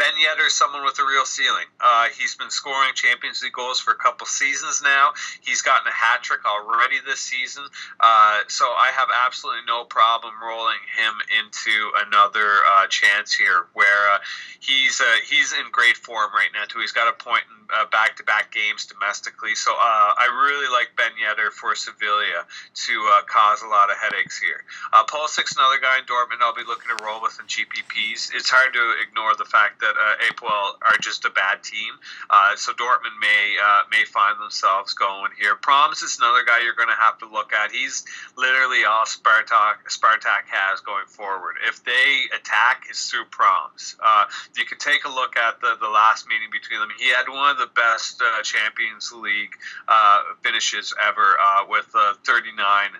Ben 0.00 0.14
Yedder 0.16 0.46
is 0.46 0.54
someone 0.54 0.82
with 0.82 0.98
a 0.98 1.04
real 1.04 1.26
ceiling. 1.26 1.66
Uh, 1.78 2.08
he's 2.18 2.34
been 2.34 2.48
scoring 2.48 2.92
Champions 2.94 3.42
League 3.42 3.52
goals 3.52 3.78
for 3.78 3.90
a 3.90 3.96
couple 3.96 4.26
seasons 4.26 4.80
now. 4.82 5.12
He's 5.42 5.60
gotten 5.60 5.86
a 5.86 5.94
hat 5.94 6.22
trick 6.22 6.40
already 6.46 6.96
this 7.04 7.20
season. 7.20 7.64
Uh, 8.00 8.40
so 8.48 8.64
I 8.64 8.92
have 8.96 9.08
absolutely 9.26 9.60
no 9.66 9.84
problem 9.84 10.32
rolling 10.42 10.80
him 10.96 11.12
into 11.44 11.92
another 12.06 12.48
uh, 12.64 12.86
chance 12.88 13.34
here, 13.34 13.66
where 13.74 14.14
uh, 14.14 14.18
he's 14.60 15.02
uh, 15.02 15.16
he's 15.28 15.52
in 15.52 15.70
great 15.70 15.98
form 15.98 16.32
right 16.32 16.48
now 16.54 16.64
too. 16.64 16.80
He's 16.80 16.92
got 16.92 17.06
a 17.06 17.22
point 17.22 17.44
in 17.52 17.60
back 17.92 18.16
to 18.16 18.24
back 18.24 18.50
games 18.52 18.86
domestically. 18.86 19.54
So 19.54 19.70
uh, 19.70 19.76
I 19.78 20.26
really 20.42 20.66
like 20.72 20.96
Ben 20.96 21.12
Yedder 21.14 21.50
for 21.52 21.74
Sevilla 21.74 22.42
to 22.74 22.94
cause 23.26 23.62
a 23.62 23.68
lot 23.68 23.90
of 23.90 23.96
headaches 23.98 24.38
here. 24.38 24.64
Uh, 24.92 25.04
Pulisic's 25.04 25.56
another 25.56 25.78
guy 25.78 25.98
in 25.98 26.04
Dortmund 26.04 26.42
I'll 26.42 26.54
be 26.54 26.66
looking 26.66 26.90
to 26.96 27.04
roll 27.04 27.22
with 27.22 27.38
in 27.38 27.46
GPPs. 27.46 28.34
It's 28.34 28.50
hard 28.50 28.72
to 28.74 28.94
ignore 29.06 29.36
the 29.36 29.44
fact 29.44 29.80
that 29.80 29.89
uh, 29.96 30.24
APOEL 30.30 30.76
are 30.82 30.96
just 31.00 31.24
a 31.24 31.30
bad 31.30 31.62
team. 31.62 31.94
Uh, 32.28 32.56
so 32.56 32.72
Dortmund 32.72 33.18
may 33.20 33.56
uh, 33.62 33.82
may 33.90 34.04
find 34.04 34.40
themselves 34.40 34.94
going 34.94 35.32
here. 35.38 35.56
Promes 35.56 36.02
is 36.02 36.18
another 36.18 36.44
guy 36.44 36.62
you're 36.62 36.74
going 36.74 36.88
to 36.88 37.00
have 37.00 37.18
to 37.18 37.26
look 37.26 37.52
at. 37.52 37.72
He's 37.72 38.04
literally 38.36 38.84
all 38.84 39.04
Spartak 39.04 39.88
Spartak 39.88 40.46
has 40.48 40.80
going 40.80 41.06
forward. 41.06 41.56
If 41.66 41.84
they 41.84 42.24
attack, 42.34 42.84
it's 42.88 43.10
through 43.10 43.26
Promes. 43.30 43.96
Uh, 44.02 44.24
you 44.56 44.64
can 44.64 44.78
take 44.78 45.04
a 45.04 45.08
look 45.08 45.36
at 45.36 45.60
the, 45.60 45.76
the 45.80 45.88
last 45.88 46.28
meeting 46.28 46.48
between 46.52 46.80
them. 46.80 46.90
He 46.98 47.08
had 47.08 47.28
one 47.28 47.50
of 47.50 47.58
the 47.58 47.70
best 47.74 48.22
uh, 48.22 48.42
Champions 48.42 49.12
League 49.12 49.54
uh, 49.88 50.22
finishes 50.42 50.94
ever 51.00 51.36
with 51.68 51.86
39 52.24 52.90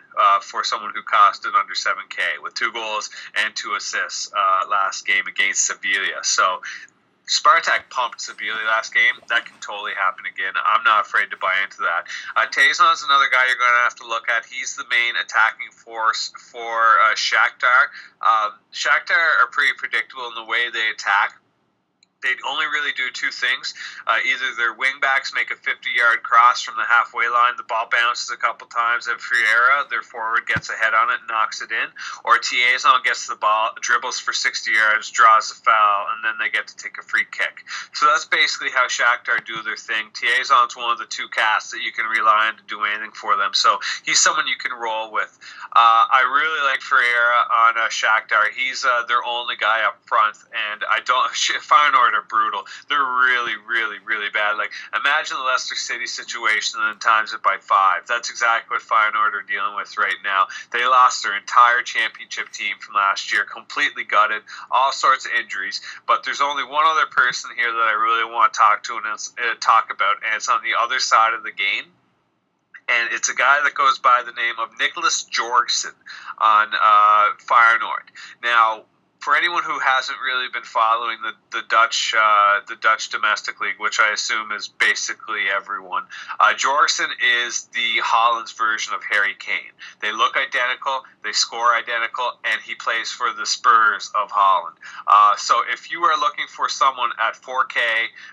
for 0.42 0.64
someone 0.64 0.92
who 0.94 1.02
costed 1.02 1.54
under 1.58 1.74
7K 1.74 2.42
with 2.42 2.54
two 2.54 2.72
goals 2.72 3.10
and 3.36 3.54
two 3.54 3.74
assists 3.74 4.30
last 4.68 5.06
game 5.06 5.26
against 5.26 5.66
Sevilla. 5.66 6.22
So 6.22 6.60
Spartak 7.30 7.86
pumped 7.90 8.20
Sevilla 8.20 8.58
last 8.66 8.92
game. 8.92 9.14
That 9.30 9.46
can 9.46 9.54
totally 9.62 9.94
happen 9.94 10.26
again. 10.26 10.52
I'm 10.58 10.82
not 10.82 11.06
afraid 11.06 11.30
to 11.30 11.38
buy 11.38 11.54
into 11.62 11.86
that. 11.86 12.10
Uh, 12.34 12.50
Taison's 12.50 13.06
another 13.06 13.30
guy 13.30 13.46
you're 13.46 13.54
going 13.54 13.78
to 13.78 13.86
have 13.86 13.94
to 14.02 14.06
look 14.10 14.28
at. 14.28 14.44
He's 14.50 14.74
the 14.74 14.82
main 14.90 15.14
attacking 15.14 15.70
force 15.70 16.34
for 16.50 16.98
uh, 17.06 17.14
Shakhtar. 17.14 17.94
Um, 18.18 18.58
Shakhtar 18.74 19.14
are 19.38 19.46
pretty 19.54 19.78
predictable 19.78 20.26
in 20.26 20.34
the 20.34 20.50
way 20.50 20.74
they 20.74 20.90
attack 20.90 21.38
they 22.22 22.36
only 22.48 22.66
really 22.66 22.92
do 22.92 23.08
two 23.12 23.30
things. 23.30 23.72
Uh, 24.06 24.18
either 24.20 24.52
their 24.56 24.74
wingbacks 24.76 25.32
make 25.34 25.50
a 25.50 25.56
50-yard 25.56 26.22
cross 26.22 26.60
from 26.62 26.76
the 26.76 26.84
halfway 26.84 27.28
line, 27.28 27.56
the 27.56 27.64
ball 27.64 27.88
bounces 27.90 28.30
a 28.30 28.36
couple 28.36 28.66
times, 28.68 29.06
and 29.08 29.18
Ferreyra, 29.18 29.88
their 29.88 30.02
forward, 30.02 30.46
gets 30.46 30.68
a 30.68 30.76
head 30.76 30.92
on 30.92 31.08
it 31.10 31.20
and 31.24 31.28
knocks 31.28 31.62
it 31.62 31.70
in, 31.72 31.88
or 32.24 32.38
Taison 32.38 33.02
gets 33.04 33.26
the 33.26 33.36
ball, 33.36 33.72
dribbles 33.80 34.18
for 34.20 34.32
60 34.32 34.70
yards, 34.72 35.10
draws 35.10 35.50
a 35.50 35.54
foul, 35.54 36.06
and 36.12 36.24
then 36.24 36.36
they 36.38 36.52
get 36.52 36.68
to 36.68 36.76
take 36.76 36.98
a 36.98 37.02
free 37.02 37.26
kick. 37.30 37.64
So 37.94 38.06
that's 38.06 38.26
basically 38.26 38.70
how 38.70 38.86
Shakhtar 38.88 39.44
do 39.44 39.62
their 39.62 39.76
thing. 39.76 40.12
Taison's 40.12 40.76
one 40.76 40.92
of 40.92 40.98
the 40.98 41.08
two 41.08 41.28
casts 41.28 41.72
that 41.72 41.80
you 41.80 41.92
can 41.92 42.04
rely 42.04 42.52
on 42.52 42.56
to 42.56 42.64
do 42.68 42.84
anything 42.84 43.12
for 43.12 43.36
them. 43.36 43.52
So 43.54 43.78
he's 44.04 44.20
someone 44.20 44.46
you 44.46 44.60
can 44.60 44.76
roll 44.76 45.12
with. 45.12 45.32
Uh, 45.72 46.04
I 46.10 46.28
really 46.28 46.62
like 46.68 46.80
Ferreyra 46.80 47.40
on 47.48 47.78
uh, 47.78 47.88
Shakhtar. 47.88 48.52
He's 48.54 48.84
uh, 48.84 49.06
their 49.08 49.24
only 49.24 49.56
guy 49.56 49.86
up 49.86 49.96
front, 50.04 50.36
and 50.72 50.82
I 50.84 51.00
don't. 51.00 51.30
Feyenoord 51.70 52.09
are 52.14 52.26
brutal. 52.28 52.64
They're 52.88 52.98
really, 52.98 53.54
really, 53.68 53.98
really 54.04 54.30
bad. 54.30 54.56
Like 54.56 54.70
imagine 54.94 55.36
the 55.36 55.44
Leicester 55.44 55.74
City 55.74 56.06
situation 56.06 56.80
and 56.80 56.92
then 56.92 56.98
times 56.98 57.32
it 57.32 57.42
by 57.42 57.58
five. 57.60 58.06
That's 58.06 58.30
exactly 58.30 58.76
what 58.76 58.82
Feyenoord 58.82 59.34
are 59.34 59.46
dealing 59.46 59.76
with 59.76 59.96
right 59.98 60.18
now. 60.24 60.46
They 60.72 60.84
lost 60.84 61.22
their 61.22 61.36
entire 61.36 61.82
championship 61.82 62.50
team 62.52 62.76
from 62.80 62.94
last 62.94 63.32
year, 63.32 63.44
completely 63.44 64.04
gutted, 64.04 64.42
all 64.70 64.92
sorts 64.92 65.26
of 65.26 65.32
injuries. 65.32 65.80
But 66.06 66.24
there's 66.24 66.40
only 66.40 66.64
one 66.64 66.86
other 66.86 67.06
person 67.06 67.50
here 67.56 67.70
that 67.70 67.88
I 67.88 67.92
really 67.92 68.30
want 68.30 68.52
to 68.52 68.58
talk 68.58 68.82
to 68.84 68.96
and 68.96 69.06
uh, 69.06 69.54
talk 69.60 69.92
about, 69.92 70.16
and 70.24 70.36
it's 70.36 70.48
on 70.48 70.60
the 70.62 70.78
other 70.80 70.98
side 70.98 71.34
of 71.34 71.42
the 71.42 71.52
game 71.52 71.92
and 72.90 73.08
it's 73.12 73.28
a 73.28 73.34
guy 73.34 73.60
that 73.62 73.74
goes 73.74 73.98
by 73.98 74.22
the 74.24 74.32
name 74.32 74.54
of 74.60 74.70
Nicholas 74.78 75.22
Jorgensen 75.24 75.92
on 76.38 76.68
uh, 76.72 77.28
Feyenoord. 77.38 78.10
Now, 78.42 78.84
for 79.20 79.36
anyone 79.36 79.62
who 79.62 79.78
hasn't 79.78 80.16
really 80.24 80.48
been 80.52 80.64
following 80.64 81.18
the 81.22 81.32
the 81.52 81.62
Dutch 81.68 82.14
uh, 82.16 82.60
the 82.66 82.76
Dutch 82.76 83.10
domestic 83.10 83.60
league, 83.60 83.78
which 83.78 84.00
I 84.00 84.12
assume 84.12 84.50
is 84.52 84.68
basically 84.68 85.50
everyone, 85.54 86.04
uh, 86.38 86.54
Jorgensen 86.54 87.10
is 87.44 87.64
the 87.74 88.00
Holland's 88.02 88.52
version 88.52 88.94
of 88.94 89.02
Harry 89.04 89.34
Kane. 89.38 89.76
They 90.00 90.12
look 90.12 90.36
identical, 90.36 91.04
they 91.22 91.32
score 91.32 91.74
identical, 91.74 92.32
and 92.44 92.60
he 92.62 92.74
plays 92.74 93.10
for 93.10 93.32
the 93.32 93.44
Spurs 93.44 94.10
of 94.14 94.30
Holland. 94.30 94.76
Uh, 95.06 95.36
so 95.36 95.62
if 95.70 95.90
you 95.90 96.02
are 96.04 96.18
looking 96.18 96.46
for 96.48 96.68
someone 96.68 97.10
at 97.20 97.34
4K 97.34 97.76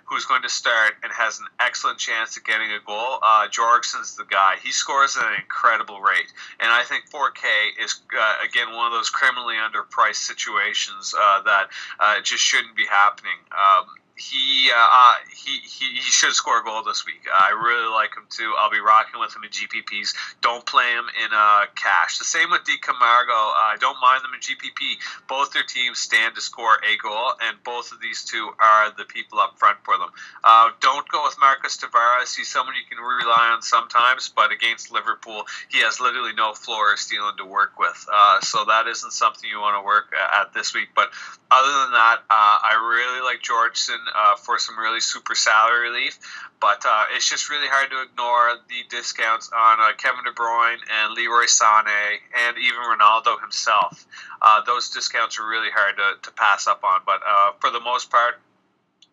who's 0.05 0.25
going 0.25 0.43
to 0.43 0.49
start 0.49 0.93
and 1.03 1.11
has 1.11 1.39
an 1.39 1.47
excellent 1.59 1.99
chance 1.99 2.37
of 2.37 2.45
getting 2.45 2.71
a 2.71 2.79
goal, 2.85 3.19
uh, 3.21 3.47
Jorgensen's 3.49 4.15
the 4.15 4.25
guy. 4.25 4.55
He 4.63 4.71
scores 4.71 5.17
at 5.17 5.25
an 5.25 5.35
incredible 5.41 5.99
rate, 5.99 6.31
and 6.61 6.71
I 6.71 6.83
think 6.83 7.09
4K 7.11 7.83
is 7.83 7.99
uh, 8.17 8.35
again 8.47 8.73
one 8.73 8.87
of 8.87 8.93
those 8.93 9.09
criminally 9.09 9.55
underpriced 9.55 10.23
situations 10.23 10.76
situations 10.77 11.13
uh, 11.19 11.41
that 11.43 11.67
uh, 11.99 12.21
just 12.21 12.43
shouldn't 12.43 12.75
be 12.75 12.85
happening. 12.85 13.37
Um, 13.51 13.85
he, 14.17 14.71
uh, 14.73 14.77
uh, 14.77 15.13
he 15.29 15.61
he 15.61 15.93
he 15.93 16.09
should 16.09 16.33
score 16.33 16.59
a 16.59 16.63
goal 16.63 16.81
this 16.83 17.05
week. 17.05 17.21
I 17.31 17.51
really 17.51 17.87
like 17.93 18.17
him 18.17 18.25
too. 18.29 18.53
I'll 18.57 18.71
be 18.71 18.79
rocking 18.79 19.19
with 19.19 19.35
him 19.35 19.43
in 19.43 19.49
GPPs. 19.49 20.15
Don't 20.41 20.65
play 20.65 20.89
him 20.89 21.05
in 21.23 21.29
uh, 21.31 21.69
cash. 21.75 22.17
The 22.17 22.25
same 22.25 22.49
with 22.49 22.63
De 22.65 22.77
Camargo. 22.81 23.31
Uh, 23.31 23.73
I 23.73 23.77
don't 23.79 24.01
mind 24.01 24.23
them 24.25 24.33
in 24.33 24.41
GPP. 24.41 24.97
Both 25.29 25.53
their 25.53 25.63
teams 25.63 25.99
stand 25.99 26.33
to 26.33 26.41
score 26.41 26.81
a 26.81 26.97
goal, 26.97 27.33
and 27.45 27.61
both 27.63 27.91
of 27.91 28.01
these 28.01 28.25
two 28.25 28.49
are 28.59 28.89
the 28.97 29.05
people 29.05 29.39
up 29.39 29.59
front 29.59 29.77
for 29.85 29.97
them. 29.97 30.09
Uh, 30.43 30.71
don't 30.81 31.07
go 31.09 31.23
with 31.23 31.37
Marcus 31.39 31.77
Tavares. 31.77 32.35
He's 32.35 32.49
someone 32.49 32.73
you 32.73 32.89
can 32.89 33.03
rely 33.03 33.53
on 33.53 33.61
sometimes, 33.61 34.33
but 34.35 34.51
against 34.51 34.91
Liverpool, 34.91 35.45
he 35.69 35.79
has 35.85 36.01
literally 36.01 36.33
no 36.33 36.53
floor 36.53 36.93
or 36.93 36.97
ceiling 36.97 37.37
to 37.37 37.45
work 37.45 37.77
with. 37.77 38.07
Uh, 38.11 38.41
so 38.41 38.65
that 38.65 38.87
isn't 38.87 39.13
something 39.13 39.47
you 39.47 39.59
want 39.59 39.77
to 39.77 39.85
work 39.85 40.09
at 40.13 40.53
this 40.53 40.73
week. 40.73 40.89
But 40.95 41.09
other 41.51 41.71
than 41.85 41.91
that, 41.91 42.25
I 42.29 42.73
really 42.81 43.21
like 43.21 43.41
Jorgensen 43.41 44.06
uh, 44.15 44.35
for 44.35 44.59
some 44.59 44.77
really 44.77 44.99
super 44.99 45.35
salary 45.35 45.89
relief. 45.89 46.19
But 46.59 46.83
uh, 46.85 47.05
it's 47.15 47.29
just 47.29 47.49
really 47.49 47.67
hard 47.67 47.91
to 47.91 48.01
ignore 48.01 48.57
the 48.67 48.87
discounts 48.89 49.49
on 49.55 49.79
uh, 49.79 49.93
Kevin 49.97 50.23
De 50.25 50.31
Bruyne 50.31 50.79
and 50.91 51.13
Leroy 51.13 51.45
Sané 51.45 52.17
and 52.47 52.57
even 52.57 52.79
Ronaldo 52.81 53.39
himself. 53.41 54.05
Uh, 54.41 54.61
those 54.65 54.89
discounts 54.89 55.39
are 55.39 55.47
really 55.47 55.69
hard 55.73 55.95
to, 55.97 56.29
to 56.29 56.35
pass 56.35 56.67
up 56.67 56.83
on. 56.83 57.01
But 57.05 57.21
uh, 57.27 57.51
for 57.59 57.69
the 57.69 57.81
most 57.81 58.09
part, 58.09 58.39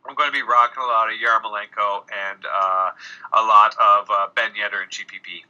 I'm 0.07 0.15
going 0.15 0.29
to 0.29 0.33
be 0.33 0.43
rocking 0.43 0.83
a 0.83 0.87
lot 0.87 1.09
of 1.09 1.17
Yarmolenko 1.19 2.05
and 2.13 2.45
uh, 2.45 2.91
a 3.33 3.43
lot 3.43 3.75
of 3.81 4.35
Ben 4.35 4.51
Yedder 4.51 4.83
and 4.83 4.91
GPP. 4.91 5.45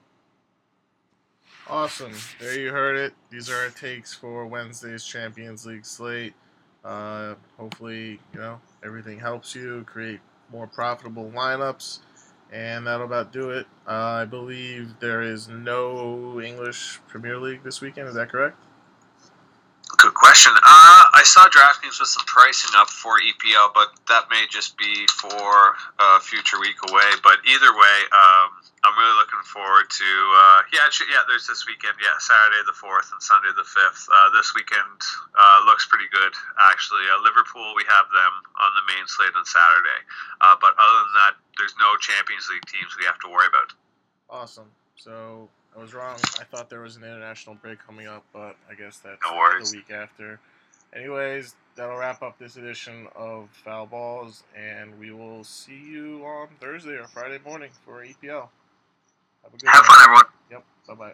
Awesome. 1.69 2.13
There 2.41 2.59
you 2.59 2.71
heard 2.71 2.97
it. 2.97 3.15
These 3.31 3.49
are 3.49 3.57
our 3.57 3.71
takes 3.71 4.13
for 4.13 4.47
Wednesday's 4.47 5.05
Champions 5.05 5.65
League 5.65 5.87
slate. 5.87 6.35
Uh, 6.85 7.35
hopefully, 7.59 8.21
you 8.33 8.39
know, 8.39 8.61
everything 8.85 9.19
helps 9.19 9.55
you 9.55 9.85
create 9.87 10.21
more 10.53 10.67
profitable 10.67 11.31
lineups, 11.35 12.01
and 12.53 12.87
that'll 12.87 13.07
about 13.07 13.33
do 13.33 13.51
it. 13.51 13.67
Uh, 13.89 13.91
I 13.91 14.25
believe 14.27 15.01
there 15.01 15.23
is 15.23 15.49
no 15.49 16.41
English 16.41 17.01
Premier 17.09 17.39
League 17.39 17.63
this 17.65 17.81
weekend. 17.81 18.09
Is 18.09 18.15
that 18.15 18.29
correct? 18.29 18.57
Good 19.97 20.15
question. 20.15 20.53
Uh, 20.67 21.04
I 21.25 21.27
saw 21.27 21.49
DraftKings 21.49 21.97
with 21.97 22.13
some 22.13 22.29
pricing 22.29 22.77
up 22.77 22.93
for 22.93 23.17
EPL, 23.17 23.73
but 23.73 23.97
that 24.13 24.29
may 24.29 24.45
just 24.53 24.77
be 24.77 25.09
for 25.09 25.73
a 25.97 26.21
future 26.21 26.61
week 26.61 26.77
away. 26.85 27.17
But 27.25 27.41
either 27.49 27.73
way, 27.73 27.97
um, 28.13 28.53
I'm 28.85 28.93
really 28.93 29.17
looking 29.17 29.41
forward 29.49 29.89
to. 29.89 30.11
Uh, 30.37 30.69
yeah, 30.77 30.85
yeah. 31.09 31.25
There's 31.25 31.49
this 31.49 31.65
weekend. 31.65 31.97
Yeah, 31.97 32.13
Saturday 32.21 32.61
the 32.69 32.77
fourth 32.77 33.09
and 33.09 33.25
Sunday 33.25 33.49
the 33.57 33.65
fifth. 33.65 34.05
Uh, 34.05 34.37
this 34.37 34.53
weekend 34.53 35.01
uh, 35.33 35.65
looks 35.65 35.89
pretty 35.89 36.13
good 36.13 36.37
actually. 36.69 37.09
Uh, 37.09 37.17
Liverpool, 37.25 37.73
we 37.73 37.89
have 37.89 38.05
them 38.13 38.33
on 38.61 38.71
the 38.77 38.85
main 38.93 39.09
slate 39.09 39.33
on 39.33 39.49
Saturday. 39.49 40.05
Uh, 40.45 40.61
but 40.61 40.77
other 40.77 41.09
than 41.09 41.15
that, 41.25 41.41
there's 41.57 41.73
no 41.81 41.97
Champions 42.05 42.53
League 42.53 42.69
teams 42.69 43.01
we 43.01 43.09
have 43.09 43.17
to 43.25 43.33
worry 43.33 43.49
about. 43.49 43.73
Awesome. 44.29 44.69
So 45.01 45.49
I 45.73 45.81
was 45.81 45.97
wrong. 45.97 46.21
I 46.37 46.45
thought 46.45 46.69
there 46.69 46.85
was 46.85 47.01
an 47.01 47.09
international 47.09 47.57
break 47.57 47.81
coming 47.81 48.13
up, 48.13 48.29
but 48.37 48.61
I 48.69 48.77
guess 48.77 49.01
that's 49.01 49.25
no 49.25 49.41
the 49.41 49.73
week 49.73 49.89
after. 49.89 50.37
Anyways, 50.95 51.55
that'll 51.75 51.97
wrap 51.97 52.23
up 52.23 52.39
this 52.39 52.57
edition 52.57 53.09
of 53.17 53.49
Foul 53.65 53.87
Balls, 53.87 54.45
and 54.57 54.99
we 54.99 55.11
will 55.13 55.43
see 55.43 55.79
you 55.79 56.25
on 56.25 56.49
Thursday 56.61 56.93
or 56.93 57.07
Friday 57.09 57.39
morning 57.45 57.71
for 57.85 58.05
EPL. 58.05 58.49
Have, 59.43 59.55
a 59.55 59.57
good 59.59 59.69
Have 59.69 59.85
fun, 59.85 59.97
everyone. 60.03 60.25
Yep. 60.51 60.65
Bye 60.89 60.95
bye. 60.95 61.13